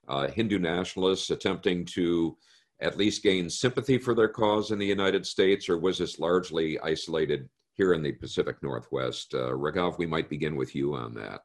uh, 0.09 0.29
Hindu 0.29 0.59
nationalists 0.59 1.29
attempting 1.29 1.85
to 1.85 2.39
at 2.81 2.97
least 2.97 3.23
gain 3.23 3.51
sympathy 3.51 3.99
for 3.99 4.15
their 4.15 4.29
cause 4.29 4.71
in 4.71 4.79
the 4.79 4.87
United 4.87 5.27
States, 5.27 5.69
or 5.69 5.79
was 5.79 5.99
this 5.99 6.19
largely 6.19 6.79
isolated 6.81 7.49
here 7.75 7.93
in 7.93 8.03
the 8.03 8.13
Pacific 8.13 8.57
Northwest? 8.63 9.35
Uh, 9.35 9.51
Raghav, 9.51 9.99
we 9.99 10.07
might 10.07 10.29
begin 10.31 10.57
with 10.57 10.75
you 10.75 10.95
on 10.95 11.15
that. 11.15 11.41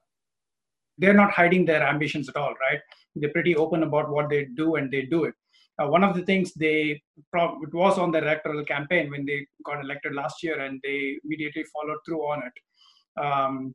They're 0.97 1.13
not 1.13 1.31
hiding 1.31 1.65
their 1.65 1.81
ambitions 1.81 2.29
at 2.29 2.36
all, 2.36 2.53
right? 2.62 2.79
They're 3.15 3.31
pretty 3.31 3.55
open 3.55 3.84
about 3.84 4.12
what 4.12 4.29
they 4.29 4.45
do 4.45 4.75
and 4.75 4.91
they 4.91 5.03
do 5.03 5.23
it. 5.23 5.34
Uh, 5.81 5.88
one 5.88 6.03
of 6.03 6.15
the 6.15 6.21
things 6.21 6.53
they 6.53 7.01
it 7.17 7.73
was 7.73 7.97
on 7.97 8.12
the 8.12 8.19
electoral 8.19 8.63
campaign 8.63 9.10
when 9.10 9.25
they 9.25 9.47
got 9.65 9.84
elected 9.84 10.13
last 10.13 10.43
year, 10.43 10.60
and 10.60 10.79
they 10.84 11.17
immediately 11.23 11.63
followed 11.73 11.97
through 12.05 12.21
on 12.21 12.43
it. 12.43 13.23
Um, 13.23 13.73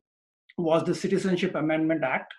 was 0.57 0.83
the 0.85 0.95
Citizenship 0.95 1.55
Amendment 1.55 2.03
Act, 2.03 2.33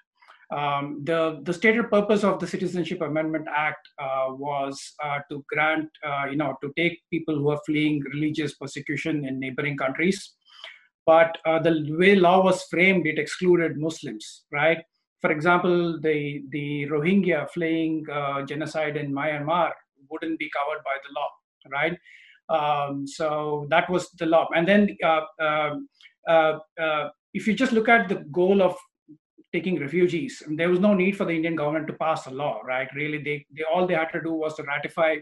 um, 0.51 1.03
the, 1.05 1.41
the 1.45 1.53
stated 1.53 1.91
purpose 1.91 2.25
of 2.25 2.41
the 2.41 2.47
Citizenship 2.47 3.01
Amendment 3.03 3.47
Act 3.55 3.87
uh, 4.01 4.27
was 4.31 4.95
uh, 5.03 5.21
to 5.31 5.45
grant, 5.49 5.89
uh, 6.05 6.25
you 6.29 6.37
know, 6.37 6.57
to 6.63 6.73
take 6.77 6.99
people 7.11 7.37
who 7.37 7.51
are 7.51 7.61
fleeing 7.65 8.03
religious 8.13 8.55
persecution 8.57 9.25
in 9.25 9.39
neighboring 9.39 9.77
countries. 9.77 10.35
But 11.07 11.39
uh, 11.47 11.61
the 11.61 11.87
way 11.91 12.17
law 12.17 12.43
was 12.43 12.65
framed, 12.65 13.07
it 13.07 13.19
excluded 13.19 13.79
Muslims, 13.79 14.45
right? 14.53 14.79
For 15.21 15.31
example, 15.31 16.01
the, 16.01 16.43
the 16.51 16.87
Rohingya 16.91 17.51
fleeing 17.51 18.05
uh, 18.13 18.43
genocide 18.43 18.97
in 18.97 19.13
Myanmar 19.13 19.71
wouldn't 20.11 20.39
be 20.39 20.51
covered 20.51 20.83
by 20.83 20.97
the 21.05 21.13
law, 21.15 21.29
right? 21.71 21.99
Um, 22.49 23.07
so 23.07 23.67
that 23.71 23.89
was 23.89 24.11
the 24.19 24.27
law. 24.27 24.49
And 24.55 24.67
then 24.67 24.97
uh, 25.05 25.71
if 27.33 27.47
you 27.47 27.55
just 27.55 27.73
look 27.73 27.89
at 27.89 28.09
the 28.09 28.25
goal 28.33 28.63
of 28.63 28.77
taking 29.53 29.81
refugees. 29.81 30.43
And 30.47 30.59
there 30.59 30.69
was 30.69 30.81
no 30.81 30.95
need 30.95 31.17
for 31.17 31.25
the 31.25 31.35
Indian 31.35 31.57
government 31.57 31.87
to 31.89 31.93
pass 31.95 32.27
a 32.27 32.31
law, 32.31 32.61
right? 32.65 32.89
Really, 32.95 33.19
they, 33.19 33.47
they 33.57 33.65
all 33.65 33.87
they 33.87 33.95
had 33.95 34.13
to 34.13 34.23
do 34.23 34.33
was 34.33 34.55
to 34.57 34.63
ratify 34.63 35.17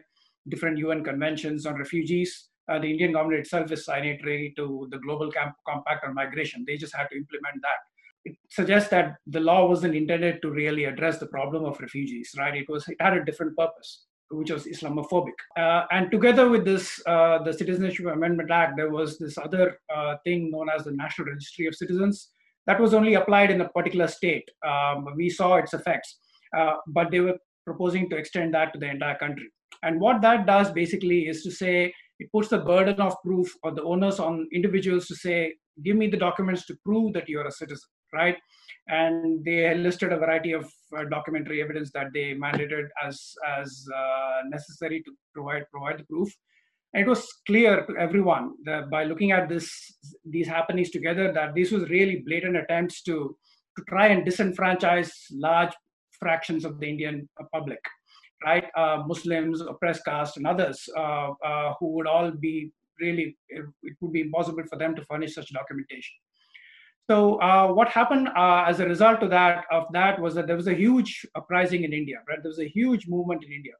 different 0.48 0.78
UN 0.78 1.04
conventions 1.04 1.66
on 1.66 1.78
refugees. 1.78 2.48
Uh, 2.70 2.78
the 2.78 2.90
Indian 2.90 3.12
government 3.12 3.40
itself 3.40 3.72
is 3.72 3.86
signatory 3.86 4.52
to 4.56 4.88
the 4.90 4.98
Global 4.98 5.30
Camp 5.30 5.54
Compact 5.66 6.04
on 6.06 6.14
Migration. 6.14 6.64
They 6.66 6.76
just 6.76 6.94
had 6.94 7.08
to 7.10 7.16
implement 7.16 7.62
that. 7.62 8.30
It 8.30 8.36
suggests 8.50 8.90
that 8.90 9.16
the 9.26 9.40
law 9.40 9.66
wasn't 9.66 9.94
intended 9.94 10.42
to 10.42 10.50
really 10.50 10.84
address 10.84 11.18
the 11.18 11.26
problem 11.26 11.64
of 11.64 11.80
refugees, 11.80 12.34
right? 12.36 12.54
It 12.54 12.68
was 12.68 12.86
it 12.88 12.96
had 13.00 13.16
a 13.16 13.24
different 13.24 13.56
purpose 13.56 14.04
which 14.30 14.50
was 14.50 14.66
Islamophobic. 14.66 15.32
Uh, 15.56 15.84
and 15.90 16.10
together 16.10 16.48
with 16.48 16.64
this, 16.64 17.02
uh, 17.06 17.42
the 17.42 17.52
Citizenship 17.52 18.06
Amendment 18.06 18.50
Act, 18.50 18.76
there 18.76 18.90
was 18.90 19.18
this 19.18 19.38
other 19.38 19.78
uh, 19.94 20.16
thing 20.24 20.50
known 20.50 20.68
as 20.68 20.84
the 20.84 20.92
National 20.92 21.28
Registry 21.28 21.66
of 21.66 21.74
Citizens, 21.74 22.30
that 22.68 22.78
was 22.78 22.92
only 22.92 23.14
applied 23.14 23.50
in 23.50 23.62
a 23.62 23.68
particular 23.70 24.06
state. 24.06 24.48
Um, 24.70 25.06
we 25.16 25.30
saw 25.30 25.56
its 25.56 25.72
effects, 25.72 26.18
uh, 26.56 26.74
but 26.86 27.10
they 27.10 27.20
were 27.20 27.38
proposing 27.64 28.08
to 28.10 28.16
extend 28.16 28.52
that 28.54 28.72
to 28.74 28.78
the 28.78 28.90
entire 28.90 29.16
country. 29.16 29.48
And 29.82 29.98
what 29.98 30.20
that 30.20 30.46
does 30.46 30.70
basically 30.70 31.28
is 31.28 31.42
to 31.44 31.50
say 31.50 31.94
it 32.18 32.30
puts 32.30 32.48
the 32.48 32.58
burden 32.58 33.00
of 33.00 33.14
proof 33.24 33.54
or 33.62 33.72
the 33.72 33.82
onus 33.82 34.18
on 34.18 34.46
individuals 34.52 35.06
to 35.06 35.14
say, 35.14 35.54
give 35.82 35.96
me 35.96 36.08
the 36.08 36.16
documents 36.16 36.66
to 36.66 36.76
prove 36.84 37.14
that 37.14 37.28
you're 37.28 37.46
a 37.46 37.52
citizen, 37.52 37.88
right? 38.12 38.36
And 38.88 39.44
they 39.44 39.74
listed 39.74 40.12
a 40.12 40.18
variety 40.18 40.52
of 40.52 40.70
uh, 40.96 41.04
documentary 41.04 41.62
evidence 41.62 41.90
that 41.92 42.08
they 42.12 42.34
mandated 42.34 42.88
as 43.06 43.34
as 43.58 43.86
uh, 43.94 44.40
necessary 44.48 45.02
to 45.04 45.12
provide 45.34 45.64
provide 45.70 45.98
the 46.00 46.04
proof 46.04 46.30
it 46.94 47.06
was 47.06 47.26
clear 47.46 47.84
to 47.86 47.96
everyone 47.96 48.52
that 48.64 48.88
by 48.90 49.04
looking 49.04 49.32
at 49.32 49.48
this 49.48 49.68
these 50.24 50.48
happenings 50.48 50.90
together 50.90 51.32
that 51.32 51.54
this 51.54 51.70
was 51.70 51.88
really 51.90 52.22
blatant 52.26 52.56
attempts 52.56 53.02
to 53.02 53.36
to 53.76 53.84
try 53.88 54.08
and 54.08 54.26
disenfranchise 54.26 55.12
large 55.32 55.74
fractions 56.18 56.64
of 56.64 56.80
the 56.80 56.88
indian 56.88 57.28
public 57.52 57.80
right? 58.44 58.64
Uh, 58.76 59.02
muslims 59.06 59.60
oppressed 59.60 60.04
caste 60.04 60.36
and 60.36 60.46
others 60.46 60.88
uh, 60.96 61.30
uh, 61.44 61.74
who 61.78 61.88
would 61.94 62.06
all 62.06 62.30
be 62.30 62.70
really 63.00 63.36
it, 63.48 63.64
would 64.00 64.12
be 64.12 64.20
impossible 64.20 64.64
for 64.68 64.76
them 64.76 64.94
to 64.94 65.04
furnish 65.04 65.34
such 65.34 65.52
documentation. 65.52 66.14
So 67.10 67.40
uh, 67.40 67.72
what 67.72 67.88
happened 67.88 68.28
uh, 68.36 68.64
as 68.66 68.80
a 68.80 68.86
result 68.86 69.22
of 69.22 69.30
that 69.30 69.64
of 69.70 69.84
that 69.92 70.20
was 70.20 70.34
that 70.34 70.46
there 70.46 70.56
was 70.56 70.68
a 70.68 70.74
huge 70.74 71.26
uprising 71.34 71.84
in 71.84 71.92
india 71.92 72.18
right? 72.28 72.38
There 72.42 72.50
was 72.50 72.60
a 72.60 72.68
huge 72.68 73.08
movement 73.08 73.44
in 73.44 73.52
india 73.52 73.74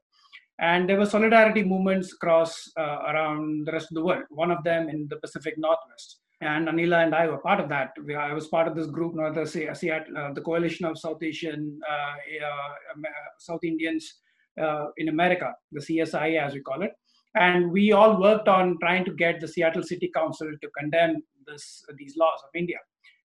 and 0.59 0.89
there 0.89 0.97
were 0.97 1.05
solidarity 1.05 1.63
movements 1.63 2.13
across 2.13 2.69
uh, 2.77 2.99
around 3.07 3.65
the 3.65 3.71
rest 3.71 3.87
of 3.91 3.95
the 3.95 4.03
world. 4.03 4.23
One 4.29 4.51
of 4.51 4.63
them 4.63 4.89
in 4.89 5.07
the 5.09 5.17
Pacific 5.17 5.55
Northwest. 5.57 6.19
And 6.41 6.67
Anila 6.67 7.03
and 7.03 7.13
I 7.13 7.27
were 7.27 7.37
part 7.37 7.59
of 7.59 7.67
that. 7.69 7.91
We, 8.05 8.15
I 8.15 8.33
was 8.33 8.47
part 8.47 8.67
of 8.67 8.75
this 8.75 8.87
group, 8.87 9.15
as 9.19 9.53
the, 9.53 9.69
uh, 9.69 10.33
the 10.33 10.41
Coalition 10.41 10.85
of 10.85 10.97
South 10.97 11.21
Asian 11.21 11.79
uh, 11.89 12.45
uh 12.45 13.09
South 13.39 13.63
Indians 13.63 14.19
uh, 14.61 14.87
in 14.97 15.09
America, 15.09 15.53
the 15.71 15.81
CSI 15.81 16.41
as 16.41 16.53
we 16.53 16.61
call 16.61 16.81
it. 16.81 16.91
And 17.35 17.71
we 17.71 17.91
all 17.91 18.19
worked 18.19 18.47
on 18.47 18.77
trying 18.79 19.05
to 19.05 19.13
get 19.13 19.39
the 19.39 19.47
Seattle 19.47 19.83
City 19.83 20.09
Council 20.15 20.49
to 20.61 20.69
condemn 20.77 21.21
this, 21.45 21.83
these 21.97 22.15
laws 22.17 22.39
of 22.43 22.49
India. 22.55 22.77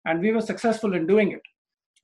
And 0.05 0.19
we 0.19 0.31
were 0.31 0.41
successful 0.41 0.93
in 0.93 1.07
doing 1.07 1.31
it. 1.31 1.41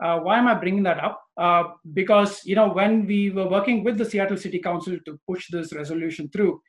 Uh, 0.04 0.20
why 0.20 0.38
am 0.38 0.48
I 0.48 0.54
bringing 0.54 0.84
that 0.84 1.04
up? 1.04 1.22
Uh, 1.38 1.64
because 1.94 2.42
you 2.46 2.56
know 2.56 2.70
when 2.70 3.06
we 3.06 3.32
were 3.32 3.50
working 3.50 3.84
with 3.84 3.98
the 3.98 4.06
Seattle 4.06 4.38
City 4.38 4.60
Council 4.60 4.98
to 5.06 5.20
push 5.28 5.48
this 5.52 5.74
resolution 5.74 6.30
through, 6.30 6.62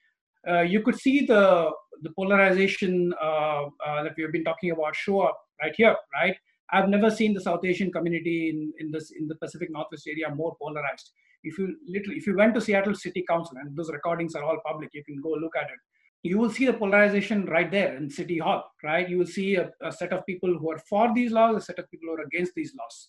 uh, 0.48 0.60
you 0.60 0.82
could 0.82 0.98
see 0.98 1.26
the 1.26 1.70
the 2.02 2.10
polarization 2.10 3.12
uh, 3.22 3.64
uh, 3.86 4.02
that 4.02 4.14
we 4.16 4.22
have 4.22 4.32
been 4.32 4.44
talking 4.44 4.70
about 4.70 4.96
show 4.96 5.20
up 5.20 5.38
right 5.62 5.74
here, 5.76 5.94
right? 6.14 6.36
I've 6.72 6.88
never 6.88 7.10
seen 7.10 7.34
the 7.34 7.40
South 7.40 7.64
Asian 7.64 7.92
community 7.92 8.50
in, 8.50 8.72
in 8.78 8.90
this 8.90 9.10
in 9.10 9.28
the 9.28 9.34
Pacific 9.36 9.70
Northwest 9.70 10.06
area 10.08 10.34
more 10.34 10.56
polarized. 10.60 11.10
If 11.42 11.58
you 11.58 11.76
literally, 11.86 12.18
if 12.18 12.26
you 12.26 12.36
went 12.36 12.54
to 12.54 12.60
Seattle 12.60 12.94
City 12.94 13.24
Council, 13.28 13.56
and 13.58 13.76
those 13.76 13.90
recordings 13.90 14.34
are 14.34 14.44
all 14.44 14.58
public, 14.64 14.90
you 14.92 15.04
can 15.04 15.20
go 15.20 15.30
look 15.30 15.56
at 15.56 15.64
it. 15.64 15.80
You 16.22 16.38
will 16.38 16.50
see 16.50 16.66
the 16.66 16.74
polarization 16.74 17.46
right 17.46 17.70
there 17.70 17.96
in 17.96 18.10
City 18.10 18.38
Hall, 18.38 18.62
right? 18.84 19.08
You 19.08 19.18
will 19.18 19.26
see 19.26 19.56
a, 19.56 19.70
a 19.82 19.90
set 19.90 20.12
of 20.12 20.26
people 20.26 20.58
who 20.58 20.70
are 20.70 20.78
for 20.78 21.12
these 21.14 21.32
laws, 21.32 21.56
a 21.56 21.60
set 21.60 21.78
of 21.78 21.90
people 21.90 22.08
who 22.08 22.16
are 22.16 22.26
against 22.26 22.54
these 22.54 22.74
laws, 22.78 23.08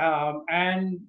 um, 0.00 0.44
and 0.48 1.00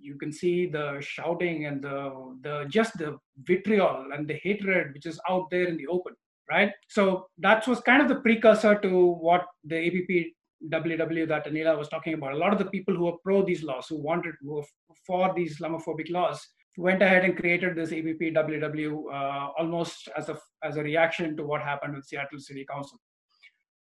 you 0.00 0.16
can 0.16 0.32
see 0.32 0.66
the 0.66 0.98
shouting 1.00 1.66
and 1.66 1.82
the 1.82 1.98
the 2.42 2.66
just 2.68 2.96
the 2.98 3.16
vitriol 3.42 4.06
and 4.12 4.28
the 4.28 4.38
hatred 4.42 4.92
which 4.94 5.06
is 5.06 5.20
out 5.28 5.48
there 5.50 5.64
in 5.64 5.76
the 5.76 5.86
open 5.86 6.14
right 6.50 6.72
so 6.88 7.26
that 7.38 7.66
was 7.66 7.80
kind 7.80 8.02
of 8.02 8.08
the 8.08 8.20
precursor 8.26 8.74
to 8.78 8.90
what 9.26 9.46
the 9.64 9.78
APP 9.86 10.32
WW 10.70 11.28
that 11.28 11.46
Anila 11.46 11.76
was 11.76 11.88
talking 11.88 12.14
about. 12.14 12.32
A 12.32 12.36
lot 12.36 12.52
of 12.52 12.58
the 12.58 12.66
people 12.66 12.94
who 12.94 13.04
were 13.04 13.18
pro 13.22 13.44
these 13.44 13.62
laws, 13.62 13.86
who 13.88 13.96
wanted, 13.96 14.34
who 14.40 14.54
were 14.54 14.62
for 15.06 15.32
these 15.34 15.58
Islamophobic 15.58 16.10
laws, 16.10 16.46
went 16.76 17.02
ahead 17.02 17.24
and 17.24 17.36
created 17.36 17.76
this 17.76 17.92
APP 17.92 18.34
WW 18.34 19.04
uh, 19.12 19.50
almost 19.58 20.08
as 20.16 20.28
a 20.28 20.38
as 20.62 20.76
a 20.76 20.82
reaction 20.82 21.36
to 21.36 21.44
what 21.44 21.62
happened 21.62 21.94
with 21.94 22.06
Seattle 22.06 22.38
City 22.38 22.66
Council. 22.70 22.98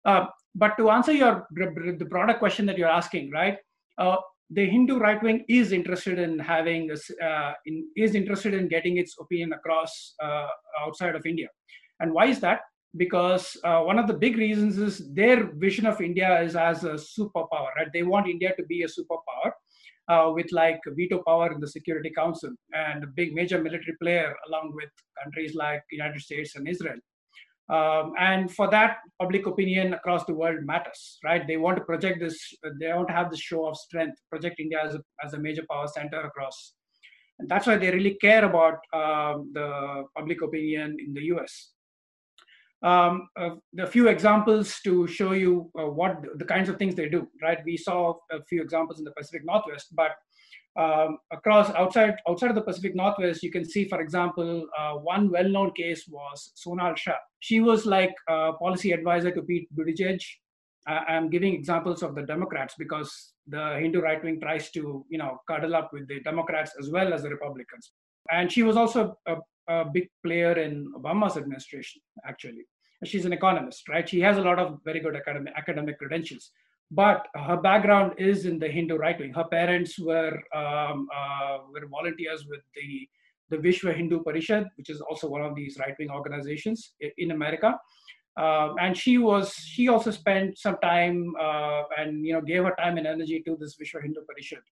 Uh, 0.05 0.25
but 0.55 0.75
to 0.77 0.89
answer 0.89 1.13
your 1.13 1.47
the 1.51 2.07
broader 2.09 2.33
question 2.33 2.65
that 2.65 2.77
you're 2.77 2.89
asking, 2.89 3.31
right? 3.31 3.57
Uh, 3.97 4.17
the 4.49 4.65
Hindu 4.65 4.97
right 4.99 5.21
wing 5.23 5.45
is 5.47 5.71
interested 5.71 6.19
in 6.19 6.39
having 6.39 6.91
uh, 6.91 7.53
in, 7.65 7.87
is 7.95 8.15
interested 8.15 8.53
in 8.53 8.67
getting 8.67 8.97
its 8.97 9.15
opinion 9.19 9.53
across 9.53 10.15
uh, 10.21 10.47
outside 10.79 11.15
of 11.15 11.25
India, 11.25 11.47
and 11.99 12.13
why 12.13 12.25
is 12.27 12.39
that? 12.41 12.61
because 12.95 13.57
uh, 13.63 13.79
one 13.81 13.97
of 13.97 14.07
the 14.07 14.13
big 14.13 14.37
reasons 14.37 14.77
is 14.77 15.13
their 15.13 15.51
vision 15.53 15.85
of 15.85 15.99
India 16.01 16.41
is 16.41 16.55
as 16.55 16.83
a 16.83 16.93
superpower, 16.93 17.69
right? 17.75 17.91
They 17.91 18.03
want 18.03 18.29
India 18.29 18.53
to 18.55 18.63
be 18.65 18.83
a 18.83 18.87
superpower 18.87 19.51
uh, 20.07 20.31
with 20.31 20.51
like 20.51 20.79
veto 20.95 21.21
power 21.25 21.51
in 21.51 21.59
the 21.59 21.67
Security 21.67 22.11
Council 22.15 22.51
and 22.73 23.03
a 23.03 23.07
big 23.07 23.33
major 23.33 23.61
military 23.61 23.95
player 24.01 24.35
along 24.47 24.73
with 24.75 24.89
countries 25.23 25.55
like 25.55 25.81
United 25.91 26.21
States 26.21 26.55
and 26.55 26.67
Israel. 26.67 26.99
Um, 27.69 28.13
and 28.19 28.53
for 28.53 28.69
that, 28.71 28.97
public 29.19 29.47
opinion 29.47 29.93
across 29.93 30.25
the 30.25 30.33
world 30.33 30.65
matters, 30.65 31.17
right? 31.23 31.47
They 31.47 31.57
want 31.57 31.77
to 31.77 31.83
project 31.83 32.19
this, 32.19 32.37
they 32.79 32.91
want 32.93 33.07
to 33.07 33.13
have 33.13 33.31
this 33.31 33.39
show 33.39 33.67
of 33.67 33.77
strength, 33.77 34.17
project 34.29 34.59
India 34.59 34.79
as 34.83 34.95
a, 34.95 35.01
as 35.23 35.33
a 35.33 35.39
major 35.39 35.63
power 35.69 35.87
center 35.87 36.19
across. 36.21 36.73
And 37.39 37.49
that's 37.49 37.65
why 37.65 37.77
they 37.77 37.89
really 37.89 38.15
care 38.15 38.45
about 38.45 38.79
um, 38.93 39.51
the 39.53 40.03
public 40.15 40.41
opinion 40.41 40.97
in 40.99 41.13
the 41.13 41.23
US 41.35 41.73
um, 42.83 43.29
a, 43.37 43.51
a, 43.79 43.87
few 43.87 44.09
examples 44.09 44.79
to 44.83 45.07
show 45.07 45.31
you 45.31 45.71
uh, 45.79 45.85
what 45.85 46.21
the 46.35 46.45
kinds 46.45 46.67
of 46.67 46.77
things 46.77 46.95
they 46.95 47.07
do, 47.07 47.27
right? 47.41 47.59
We 47.65 47.77
saw 47.77 48.15
a 48.29 48.43
few 48.43 48.61
examples 48.61 48.99
in 48.99 49.05
the 49.05 49.11
Pacific 49.11 49.45
Northwest, 49.45 49.95
but 49.95 50.11
um, 50.75 51.17
across 51.31 51.69
outside 51.71 52.15
outside 52.27 52.49
of 52.49 52.55
the 52.55 52.61
Pacific 52.61 52.95
Northwest, 52.95 53.43
you 53.43 53.51
can 53.51 53.63
see, 53.63 53.87
for 53.87 54.01
example, 54.01 54.65
uh, 54.77 54.93
one 54.93 55.29
well-known 55.29 55.71
case 55.73 56.07
was 56.07 56.51
Sonal 56.55 56.97
Shah. 56.97 57.13
She 57.39 57.59
was 57.59 57.85
like 57.85 58.13
a 58.27 58.53
policy 58.53 58.91
advisor 58.91 59.31
to 59.31 59.41
Pete 59.41 59.67
Buttigieg. 59.75 60.19
I'm 60.85 61.29
giving 61.29 61.53
examples 61.53 62.03
of 62.03 62.13
the 62.13 62.23
Democrats 62.23 62.75
because 62.77 63.33
the 63.47 63.77
Hindu 63.79 64.01
right 64.01 64.21
wing 64.21 64.41
tries 64.41 64.69
to, 64.71 65.05
you 65.09 65.17
know, 65.17 65.37
cuddle 65.47 65.75
up 65.75 65.91
with 65.93 66.09
the 66.09 66.19
Democrats 66.21 66.71
as 66.77 66.89
well 66.89 67.13
as 67.13 67.23
the 67.23 67.29
Republicans. 67.29 67.93
And 68.31 68.51
she 68.51 68.63
was 68.63 68.75
also 68.75 69.17
a, 69.25 69.35
a 69.69 69.85
big 69.85 70.09
player 70.25 70.53
in 70.53 70.91
Obama's 70.97 71.37
administration, 71.37 72.01
actually. 72.27 72.65
She's 73.05 73.23
an 73.25 73.31
economist, 73.31 73.87
right? 73.87 74.07
She 74.07 74.19
has 74.21 74.37
a 74.37 74.41
lot 74.41 74.59
of 74.59 74.79
very 74.83 74.99
good 74.99 75.15
academic, 75.15 75.53
academic 75.55 75.99
credentials. 75.99 76.51
But 76.95 77.27
her 77.35 77.57
background 77.57 78.13
is 78.19 78.45
in 78.45 78.59
the 78.59 78.67
Hindu 78.67 78.97
right 78.97 79.19
wing. 79.19 79.33
Her 79.33 79.45
parents 79.45 79.97
were 79.97 80.35
um, 80.55 81.07
uh, 81.19 81.57
were 81.71 81.87
volunteers 81.87 82.45
with 82.47 82.61
the 82.75 83.09
the 83.49 83.57
Vishwa 83.57 83.95
Hindu 83.95 84.23
Parishad, 84.23 84.65
which 84.77 84.89
is 84.89 85.01
also 85.01 85.27
one 85.27 85.41
of 85.41 85.55
these 85.55 85.77
right 85.79 85.95
wing 85.97 86.11
organizations 86.11 86.93
in 87.17 87.31
America. 87.31 87.79
Uh, 88.37 88.73
and 88.79 88.97
she 88.97 89.17
was 89.17 89.53
she 89.53 89.87
also 89.87 90.11
spent 90.11 90.57
some 90.57 90.77
time 90.83 91.33
uh, 91.39 91.83
and 91.97 92.25
you 92.25 92.33
know 92.33 92.41
gave 92.41 92.63
her 92.63 92.75
time 92.77 92.97
and 92.97 93.07
energy 93.07 93.41
to 93.47 93.57
this 93.59 93.75
Vishwa 93.81 94.01
Hindu 94.03 94.21
Parishad. 94.29 94.63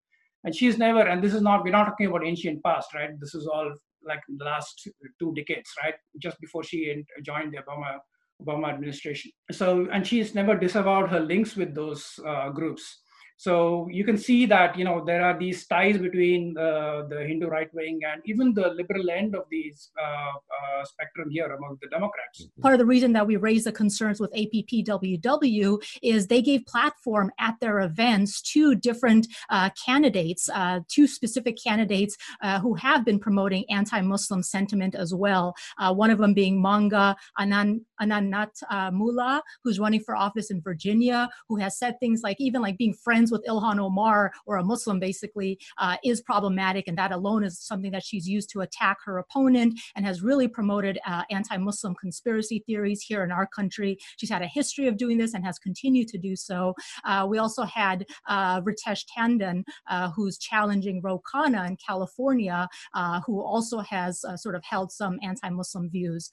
And 0.44 0.56
she's 0.56 0.78
never 0.78 1.02
and 1.02 1.24
this 1.24 1.34
is 1.34 1.42
not 1.42 1.64
we're 1.64 1.72
not 1.72 1.86
talking 1.86 2.08
about 2.08 2.26
ancient 2.26 2.64
past, 2.64 2.94
right? 2.94 3.20
This 3.20 3.34
is 3.34 3.48
all 3.48 3.74
like 4.06 4.22
the 4.38 4.46
last 4.46 4.88
two 5.20 5.34
decades, 5.36 5.70
right? 5.84 5.96
Just 6.20 6.40
before 6.40 6.64
she 6.64 7.04
joined 7.24 7.54
the 7.54 7.60
Obama 7.60 8.00
Obama 8.46 8.70
administration. 8.70 9.32
So, 9.52 9.88
and 9.92 10.06
she's 10.06 10.36
never 10.36 10.56
disavowed 10.56 11.10
her 11.10 11.20
links 11.20 11.56
with 11.56 11.76
those 11.76 12.20
uh, 12.26 12.50
groups. 12.50 13.02
So 13.42 13.88
you 13.90 14.04
can 14.04 14.20
see 14.20 14.46
that 14.46 14.78
you 14.78 14.86
know 14.86 15.04
there 15.04 15.24
are 15.26 15.36
these 15.36 15.66
ties 15.66 15.98
between 15.98 16.56
uh, 16.56 17.08
the 17.10 17.26
Hindu 17.28 17.48
right 17.48 17.74
wing 17.74 18.02
and 18.08 18.22
even 18.26 18.54
the 18.54 18.68
liberal 18.70 19.10
end 19.10 19.34
of 19.34 19.46
these 19.50 19.90
uh, 20.00 20.06
uh, 20.06 20.86
spectrum 20.86 21.32
here 21.32 21.48
among 21.48 21.80
the 21.82 21.88
Democrats. 21.88 22.44
Mm-hmm. 22.44 22.62
Part 22.62 22.76
of 22.76 22.78
the 22.78 22.86
reason 22.86 23.14
that 23.14 23.26
we 23.26 23.38
raised 23.38 23.66
the 23.66 23.72
concerns 23.72 24.20
with 24.20 24.32
APPWW 24.34 25.82
is 26.04 26.28
they 26.28 26.44
gave 26.44 26.68
platform 26.68 27.32
at 27.40 27.56
their 27.62 27.80
events 27.80 28.44
to 28.54 28.76
different 28.76 29.26
uh, 29.50 29.72
candidates, 29.88 30.48
uh, 30.54 30.82
two 30.88 31.08
specific 31.08 31.58
candidates 31.58 32.16
who 32.62 32.76
have 32.76 33.04
been 33.04 33.18
promoting 33.18 33.66
anti-Muslim 33.72 34.44
sentiment 34.44 34.94
as 34.94 35.16
well. 35.16 35.56
one 35.80 36.12
of 36.12 36.20
them 36.20 36.36
being 36.36 36.62
Manga 36.62 37.16
Anand 37.40 37.80
Ananat 38.00 38.54
Mullah, 38.94 39.42
who's 39.64 39.80
running 39.80 40.02
for 40.02 40.16
office 40.16 40.52
in 40.52 40.62
Virginia, 40.62 41.28
who 41.50 41.56
has 41.56 41.80
said 41.80 42.00
things 42.00 42.22
like 42.24 42.40
even 42.40 42.62
like 42.62 42.78
being 42.78 42.94
friends 42.94 43.31
with 43.32 43.46
Ilhan 43.48 43.80
Omar 43.80 44.32
or 44.46 44.58
a 44.58 44.64
Muslim 44.64 45.00
basically 45.00 45.60
uh, 45.78 45.98
is 46.04 46.22
problematic, 46.22 46.88
and 46.88 46.98
that 46.98 47.12
alone 47.12 47.44
is 47.44 47.60
something 47.60 47.92
that 47.92 48.04
she's 48.04 48.28
used 48.28 48.50
to 48.52 48.62
attack 48.62 48.98
her 49.06 49.18
opponent 49.18 49.80
and 49.96 50.06
has 50.06 50.22
really 50.22 50.48
promoted 50.48 51.00
uh, 51.06 51.24
anti-Muslim 51.30 51.96
conspiracy 51.96 52.64
theories 52.66 53.02
here 53.02 53.24
in 53.24 53.32
our 53.32 53.48
country. 53.48 53.98
She's 54.18 54.30
had 54.30 54.42
a 54.42 54.48
history 54.48 54.88
of 54.88 54.98
doing 54.98 55.18
this 55.18 55.34
and 55.34 55.46
has 55.46 55.58
continued 55.60 56.08
to 56.10 56.18
do 56.18 56.36
so. 56.36 56.74
Uh, 57.06 57.26
we 57.30 57.38
also 57.38 57.64
had 57.64 58.06
uh, 58.28 58.62
Ritesh 58.62 59.04
Tandon, 59.16 59.64
uh, 59.90 60.12
who's 60.12 60.38
challenging 60.38 61.02
Ro 61.02 61.22
Khanna 61.32 61.68
in 61.68 61.78
California, 61.78 62.68
uh, 62.94 63.22
who 63.26 63.42
also 63.42 63.80
has 63.80 64.24
sort 64.36 64.56
of 64.56 64.64
held 64.64 64.92
some 64.92 65.20
anti-Muslim 65.22 65.90
views. 65.90 66.30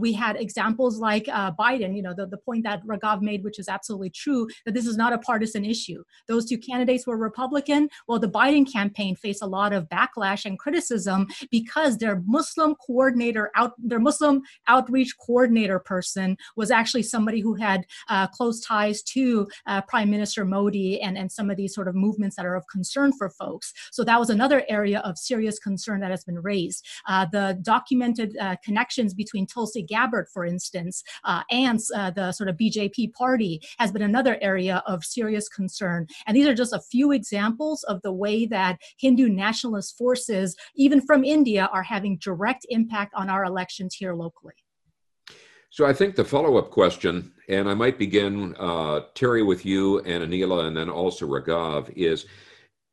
we 0.00 0.12
had 0.12 0.36
examples 0.36 0.98
like 0.98 1.26
Biden, 1.64 1.96
you 1.96 2.02
know, 2.02 2.14
the, 2.14 2.26
the 2.26 2.38
point 2.38 2.64
that 2.64 2.82
Raghav 2.84 3.20
made, 3.22 3.44
which 3.44 3.58
is 3.58 3.68
absolutely 3.68 4.10
true, 4.10 4.48
that 4.64 4.74
this 4.74 4.86
is 4.86 4.96
not 4.96 5.12
a 5.12 5.18
partisan 5.18 5.64
issue. 5.64 6.02
Those 6.28 6.31
those 6.32 6.46
two 6.46 6.58
candidates 6.58 7.06
were 7.06 7.16
Republican. 7.16 7.88
Well, 8.08 8.18
the 8.18 8.28
Biden 8.28 8.70
campaign 8.70 9.14
faced 9.14 9.42
a 9.42 9.46
lot 9.46 9.72
of 9.72 9.88
backlash 9.88 10.46
and 10.46 10.58
criticism 10.58 11.26
because 11.50 11.98
their 11.98 12.22
Muslim 12.26 12.74
coordinator 12.74 13.50
out, 13.54 13.72
their 13.78 14.00
Muslim 14.00 14.42
outreach 14.66 15.14
coordinator 15.18 15.78
person 15.78 16.38
was 16.56 16.70
actually 16.70 17.02
somebody 17.02 17.40
who 17.40 17.54
had 17.54 17.84
uh, 18.08 18.26
close 18.28 18.60
ties 18.60 19.02
to 19.02 19.46
uh, 19.66 19.82
Prime 19.82 20.10
Minister 20.10 20.44
Modi 20.44 21.00
and, 21.00 21.18
and 21.18 21.30
some 21.30 21.50
of 21.50 21.56
these 21.58 21.74
sort 21.74 21.88
of 21.88 21.94
movements 21.94 22.36
that 22.36 22.46
are 22.46 22.54
of 22.54 22.66
concern 22.66 23.12
for 23.12 23.28
folks. 23.28 23.72
So 23.90 24.02
that 24.04 24.18
was 24.18 24.30
another 24.30 24.64
area 24.68 25.00
of 25.00 25.18
serious 25.18 25.58
concern 25.58 26.00
that 26.00 26.10
has 26.10 26.24
been 26.24 26.38
raised. 26.38 26.86
Uh, 27.06 27.26
the 27.30 27.58
documented 27.62 28.36
uh, 28.40 28.56
connections 28.64 29.12
between 29.12 29.46
Tulsi 29.46 29.82
Gabbard, 29.82 30.28
for 30.32 30.46
instance, 30.46 31.04
uh, 31.24 31.42
and 31.50 31.78
uh, 31.94 32.10
the 32.10 32.32
sort 32.32 32.48
of 32.48 32.56
BJP 32.56 33.12
party 33.12 33.60
has 33.78 33.92
been 33.92 34.02
another 34.02 34.38
area 34.40 34.82
of 34.86 35.04
serious 35.04 35.48
concern. 35.48 36.06
And 36.26 36.36
these 36.36 36.46
are 36.46 36.54
just 36.54 36.72
a 36.72 36.80
few 36.80 37.12
examples 37.12 37.82
of 37.84 38.00
the 38.02 38.12
way 38.12 38.46
that 38.46 38.78
Hindu 38.98 39.28
nationalist 39.28 39.96
forces, 39.96 40.56
even 40.76 41.00
from 41.00 41.24
India, 41.24 41.68
are 41.72 41.82
having 41.82 42.18
direct 42.18 42.66
impact 42.68 43.14
on 43.14 43.28
our 43.28 43.44
elections 43.44 43.94
here 43.94 44.14
locally. 44.14 44.54
So 45.70 45.86
I 45.86 45.94
think 45.94 46.16
the 46.16 46.24
follow-up 46.24 46.70
question, 46.70 47.32
and 47.48 47.68
I 47.68 47.72
might 47.72 47.98
begin, 47.98 48.54
uh, 48.58 49.00
Terry, 49.14 49.42
with 49.42 49.64
you 49.64 50.00
and 50.00 50.22
Anila, 50.22 50.66
and 50.66 50.76
then 50.76 50.90
also 50.90 51.26
Raghav, 51.26 51.90
is 51.96 52.26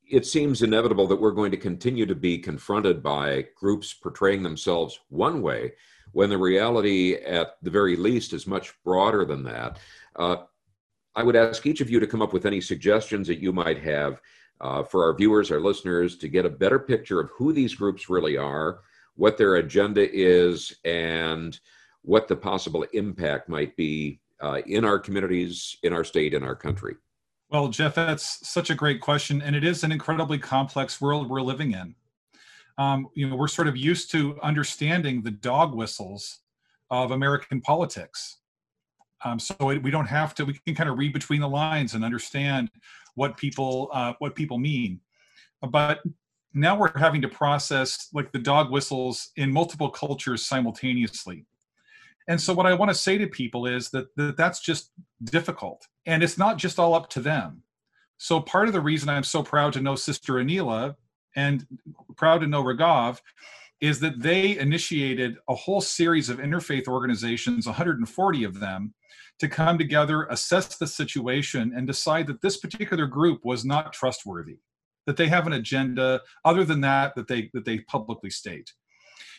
it 0.09 0.25
seems 0.25 0.61
inevitable 0.61 1.05
that 1.07 1.19
we're 1.19 1.31
going 1.31 1.51
to 1.51 1.57
continue 1.57 2.05
to 2.05 2.15
be 2.15 2.37
confronted 2.37 3.03
by 3.03 3.45
groups 3.55 3.93
portraying 3.93 4.43
themselves 4.43 4.99
one 5.09 5.41
way 5.41 5.73
when 6.13 6.29
the 6.29 6.37
reality, 6.37 7.15
at 7.15 7.57
the 7.61 7.69
very 7.69 7.95
least, 7.95 8.33
is 8.33 8.47
much 8.47 8.73
broader 8.83 9.25
than 9.25 9.43
that. 9.43 9.77
Uh, 10.15 10.37
I 11.19 11.23
would 11.23 11.35
ask 11.35 11.65
each 11.65 11.81
of 11.81 11.89
you 11.89 11.99
to 11.99 12.07
come 12.07 12.21
up 12.21 12.31
with 12.31 12.45
any 12.45 12.61
suggestions 12.61 13.27
that 13.27 13.41
you 13.41 13.51
might 13.51 13.77
have 13.83 14.21
uh, 14.61 14.83
for 14.83 15.03
our 15.03 15.13
viewers, 15.13 15.51
our 15.51 15.59
listeners, 15.59 16.15
to 16.19 16.29
get 16.29 16.45
a 16.45 16.49
better 16.49 16.79
picture 16.79 17.19
of 17.19 17.29
who 17.31 17.51
these 17.51 17.75
groups 17.75 18.09
really 18.09 18.37
are, 18.37 18.79
what 19.15 19.37
their 19.37 19.57
agenda 19.57 20.09
is, 20.09 20.73
and 20.85 21.59
what 22.03 22.29
the 22.29 22.37
possible 22.37 22.85
impact 22.93 23.49
might 23.49 23.75
be 23.75 24.21
uh, 24.39 24.61
in 24.65 24.85
our 24.85 24.97
communities, 24.97 25.75
in 25.83 25.91
our 25.91 26.05
state, 26.05 26.33
in 26.33 26.41
our 26.41 26.55
country. 26.55 26.95
Well, 27.49 27.67
Jeff, 27.67 27.95
that's 27.95 28.47
such 28.47 28.69
a 28.69 28.75
great 28.75 29.01
question, 29.01 29.41
and 29.41 29.57
it 29.57 29.65
is 29.65 29.83
an 29.83 29.91
incredibly 29.91 30.37
complex 30.37 31.01
world 31.01 31.29
we're 31.29 31.41
living 31.41 31.73
in. 31.73 31.95
Um, 32.77 33.09
you 33.13 33.29
know, 33.29 33.35
we're 33.35 33.49
sort 33.49 33.67
of 33.67 33.75
used 33.75 34.09
to 34.11 34.39
understanding 34.41 35.21
the 35.21 35.31
dog 35.31 35.75
whistles 35.75 36.39
of 36.89 37.11
American 37.11 37.59
politics. 37.59 38.37
Um, 39.23 39.39
so 39.39 39.55
it, 39.69 39.83
we 39.83 39.91
don't 39.91 40.07
have 40.07 40.33
to. 40.35 40.45
We 40.45 40.53
can 40.65 40.75
kind 40.75 40.89
of 40.89 40.97
read 40.97 41.13
between 41.13 41.41
the 41.41 41.49
lines 41.49 41.93
and 41.93 42.03
understand 42.03 42.69
what 43.15 43.37
people 43.37 43.89
uh, 43.93 44.13
what 44.19 44.35
people 44.35 44.57
mean. 44.57 45.01
But 45.61 46.01
now 46.53 46.77
we're 46.77 46.97
having 46.97 47.21
to 47.21 47.27
process 47.27 48.07
like 48.13 48.31
the 48.31 48.39
dog 48.39 48.71
whistles 48.71 49.31
in 49.35 49.51
multiple 49.51 49.89
cultures 49.89 50.45
simultaneously. 50.45 51.45
And 52.27 52.39
so 52.39 52.53
what 52.53 52.65
I 52.65 52.73
want 52.73 52.89
to 52.89 52.95
say 52.95 53.17
to 53.17 53.27
people 53.27 53.65
is 53.65 53.89
that, 53.89 54.15
that 54.15 54.37
that's 54.37 54.59
just 54.59 54.91
difficult, 55.23 55.87
and 56.05 56.23
it's 56.23 56.37
not 56.37 56.57
just 56.57 56.79
all 56.79 56.93
up 56.93 57.09
to 57.11 57.21
them. 57.21 57.63
So 58.17 58.39
part 58.39 58.67
of 58.67 58.73
the 58.73 58.81
reason 58.81 59.09
I'm 59.09 59.23
so 59.23 59.41
proud 59.41 59.73
to 59.73 59.81
know 59.81 59.95
Sister 59.95 60.33
Anila 60.33 60.95
and 61.35 61.65
proud 62.17 62.41
to 62.41 62.47
know 62.47 62.63
Raghav 62.63 63.19
is 63.81 63.99
that 64.01 64.21
they 64.21 64.57
initiated 64.57 65.37
a 65.47 65.55
whole 65.55 65.81
series 65.81 66.29
of 66.29 66.37
interfaith 66.37 66.87
organizations, 66.87 67.65
140 67.65 68.43
of 68.43 68.59
them, 68.59 68.93
to 69.39 69.47
come 69.47 69.77
together, 69.77 70.25
assess 70.29 70.75
the 70.77 70.87
situation, 70.87 71.73
and 71.75 71.87
decide 71.87 72.27
that 72.27 72.41
this 72.41 72.57
particular 72.57 73.07
group 73.07 73.43
was 73.43 73.65
not 73.65 73.93
trustworthy, 73.93 74.59
that 75.05 75.17
they 75.17 75.27
have 75.27 75.47
an 75.47 75.53
agenda 75.53 76.21
other 76.45 76.63
than 76.63 76.81
that 76.81 77.15
that 77.15 77.27
they 77.27 77.49
that 77.53 77.65
they 77.65 77.79
publicly 77.79 78.29
state. 78.29 78.71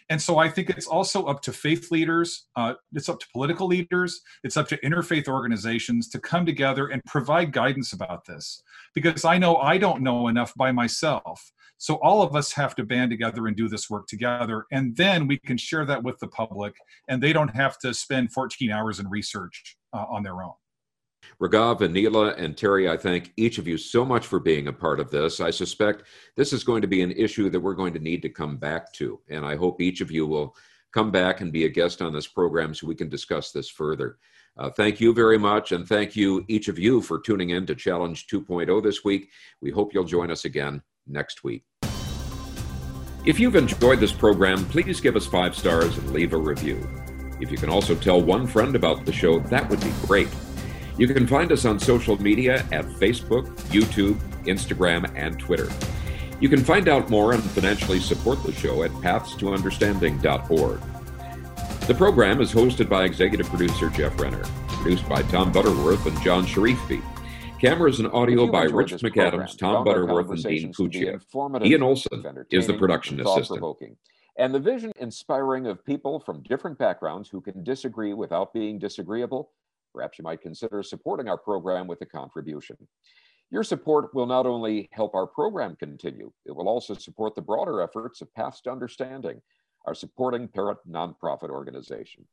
And 0.08 0.20
so 0.20 0.38
I 0.38 0.48
think 0.48 0.70
it's 0.70 0.88
also 0.88 1.26
up 1.26 1.40
to 1.42 1.52
faith 1.52 1.92
leaders, 1.92 2.48
uh, 2.56 2.74
it's 2.92 3.08
up 3.08 3.20
to 3.20 3.26
political 3.32 3.68
leaders, 3.68 4.20
it's 4.42 4.56
up 4.56 4.66
to 4.68 4.76
interfaith 4.78 5.28
organizations 5.28 6.08
to 6.08 6.18
come 6.18 6.44
together 6.44 6.88
and 6.88 7.00
provide 7.04 7.52
guidance 7.52 7.92
about 7.92 8.24
this. 8.24 8.60
Because 8.92 9.24
I 9.24 9.38
know 9.38 9.56
I 9.58 9.78
don't 9.78 10.02
know 10.02 10.26
enough 10.26 10.52
by 10.56 10.72
myself. 10.72 11.52
So 11.78 11.94
all 12.02 12.22
of 12.22 12.34
us 12.34 12.52
have 12.54 12.74
to 12.74 12.84
band 12.84 13.12
together 13.12 13.46
and 13.46 13.56
do 13.56 13.68
this 13.68 13.88
work 13.88 14.08
together. 14.08 14.66
And 14.72 14.96
then 14.96 15.28
we 15.28 15.38
can 15.38 15.56
share 15.56 15.86
that 15.86 16.02
with 16.02 16.18
the 16.18 16.28
public, 16.28 16.74
and 17.08 17.22
they 17.22 17.32
don't 17.32 17.54
have 17.54 17.78
to 17.78 17.94
spend 17.94 18.32
14 18.32 18.70
hours 18.72 18.98
in 18.98 19.08
research 19.08 19.76
uh, 19.92 20.06
on 20.08 20.22
their 20.22 20.42
own. 20.42 20.52
Raghav, 21.40 21.80
Anila, 21.80 22.36
and 22.38 22.56
Terry, 22.56 22.88
I 22.88 22.96
thank 22.96 23.32
each 23.36 23.58
of 23.58 23.66
you 23.66 23.78
so 23.78 24.04
much 24.04 24.26
for 24.26 24.38
being 24.38 24.68
a 24.68 24.72
part 24.72 25.00
of 25.00 25.10
this. 25.10 25.40
I 25.40 25.50
suspect 25.50 26.04
this 26.36 26.52
is 26.52 26.64
going 26.64 26.82
to 26.82 26.88
be 26.88 27.02
an 27.02 27.12
issue 27.12 27.48
that 27.50 27.60
we're 27.60 27.74
going 27.74 27.94
to 27.94 27.98
need 27.98 28.22
to 28.22 28.28
come 28.28 28.56
back 28.56 28.92
to, 28.94 29.20
and 29.28 29.44
I 29.44 29.56
hope 29.56 29.80
each 29.80 30.00
of 30.00 30.10
you 30.10 30.26
will 30.26 30.54
come 30.92 31.10
back 31.10 31.40
and 31.40 31.52
be 31.52 31.64
a 31.64 31.68
guest 31.68 32.02
on 32.02 32.12
this 32.12 32.26
program 32.26 32.74
so 32.74 32.86
we 32.86 32.94
can 32.94 33.08
discuss 33.08 33.52
this 33.52 33.70
further. 33.70 34.18
Uh, 34.58 34.68
thank 34.70 35.00
you 35.00 35.14
very 35.14 35.38
much, 35.38 35.72
and 35.72 35.86
thank 35.88 36.16
you, 36.16 36.44
each 36.48 36.68
of 36.68 36.78
you, 36.78 37.00
for 37.00 37.20
tuning 37.20 37.50
in 37.50 37.64
to 37.66 37.74
Challenge 37.74 38.26
2.0 38.26 38.82
this 38.82 39.04
week. 39.04 39.30
We 39.62 39.70
hope 39.70 39.94
you'll 39.94 40.04
join 40.04 40.30
us 40.30 40.44
again 40.44 40.82
next 41.06 41.44
week. 41.44 41.64
If 43.24 43.38
you've 43.38 43.56
enjoyed 43.56 44.00
this 44.00 44.12
program, 44.12 44.64
please 44.66 45.00
give 45.00 45.14
us 45.14 45.26
five 45.26 45.54
stars 45.54 45.96
and 45.96 46.10
leave 46.12 46.32
a 46.32 46.38
review. 46.38 46.86
If 47.40 47.50
you 47.50 47.56
can 47.56 47.70
also 47.70 47.94
tell 47.94 48.20
one 48.20 48.46
friend 48.46 48.76
about 48.76 49.04
the 49.04 49.12
show, 49.12 49.38
that 49.40 49.68
would 49.68 49.80
be 49.80 49.92
great. 50.06 50.28
You 50.98 51.08
can 51.08 51.26
find 51.26 51.50
us 51.52 51.64
on 51.64 51.78
social 51.78 52.20
media 52.20 52.66
at 52.72 52.84
Facebook, 52.84 53.46
YouTube, 53.70 54.18
Instagram, 54.44 55.10
and 55.16 55.38
Twitter. 55.38 55.68
You 56.40 56.48
can 56.48 56.62
find 56.64 56.88
out 56.88 57.10
more 57.10 57.32
and 57.32 57.42
financially 57.42 58.00
support 58.00 58.42
the 58.42 58.52
show 58.52 58.82
at 58.82 58.90
pathstounderstanding.org. 58.92 60.80
The 61.86 61.94
program 61.94 62.40
is 62.40 62.52
hosted 62.52 62.88
by 62.88 63.04
executive 63.04 63.48
producer 63.48 63.88
Jeff 63.90 64.18
Renner, 64.20 64.44
produced 64.68 65.08
by 65.08 65.22
Tom 65.22 65.52
Butterworth 65.52 66.06
and 66.06 66.20
John 66.22 66.46
Sharifi. 66.46 67.02
Cameras 67.60 67.98
and 67.98 68.08
audio 68.12 68.46
by 68.50 68.62
Rich 68.64 68.92
McAdams, 69.02 69.58
Tom 69.58 69.84
Butterworth, 69.84 70.30
and 70.30 70.42
Dean 70.42 70.72
Puccia. 70.72 71.20
Ian 71.66 71.82
Olson 71.82 72.22
is 72.50 72.66
the 72.66 72.72
production 72.78 73.18
assistant. 73.36 73.60
And 74.40 74.52
the 74.54 74.58
vision 74.58 74.90
inspiring 74.98 75.66
of 75.66 75.84
people 75.84 76.18
from 76.18 76.42
different 76.42 76.78
backgrounds 76.78 77.28
who 77.28 77.40
can 77.40 77.62
disagree 77.62 78.14
without 78.14 78.52
being 78.52 78.78
disagreeable 78.78 79.50
perhaps 79.92 80.18
you 80.18 80.24
might 80.24 80.40
consider 80.40 80.82
supporting 80.82 81.28
our 81.28 81.36
program 81.36 81.86
with 81.86 82.00
a 82.02 82.06
contribution. 82.06 82.76
Your 83.50 83.64
support 83.64 84.14
will 84.14 84.26
not 84.26 84.46
only 84.46 84.88
help 84.92 85.14
our 85.14 85.26
program 85.26 85.76
continue, 85.76 86.32
it 86.46 86.52
will 86.52 86.68
also 86.68 86.94
support 86.94 87.34
the 87.34 87.42
broader 87.42 87.82
efforts 87.82 88.20
of 88.20 88.32
Paths 88.34 88.60
to 88.62 88.70
Understanding, 88.70 89.42
our 89.86 89.94
supporting 89.94 90.46
parent 90.46 90.78
nonprofit 90.88 91.50
organization. 91.50 92.24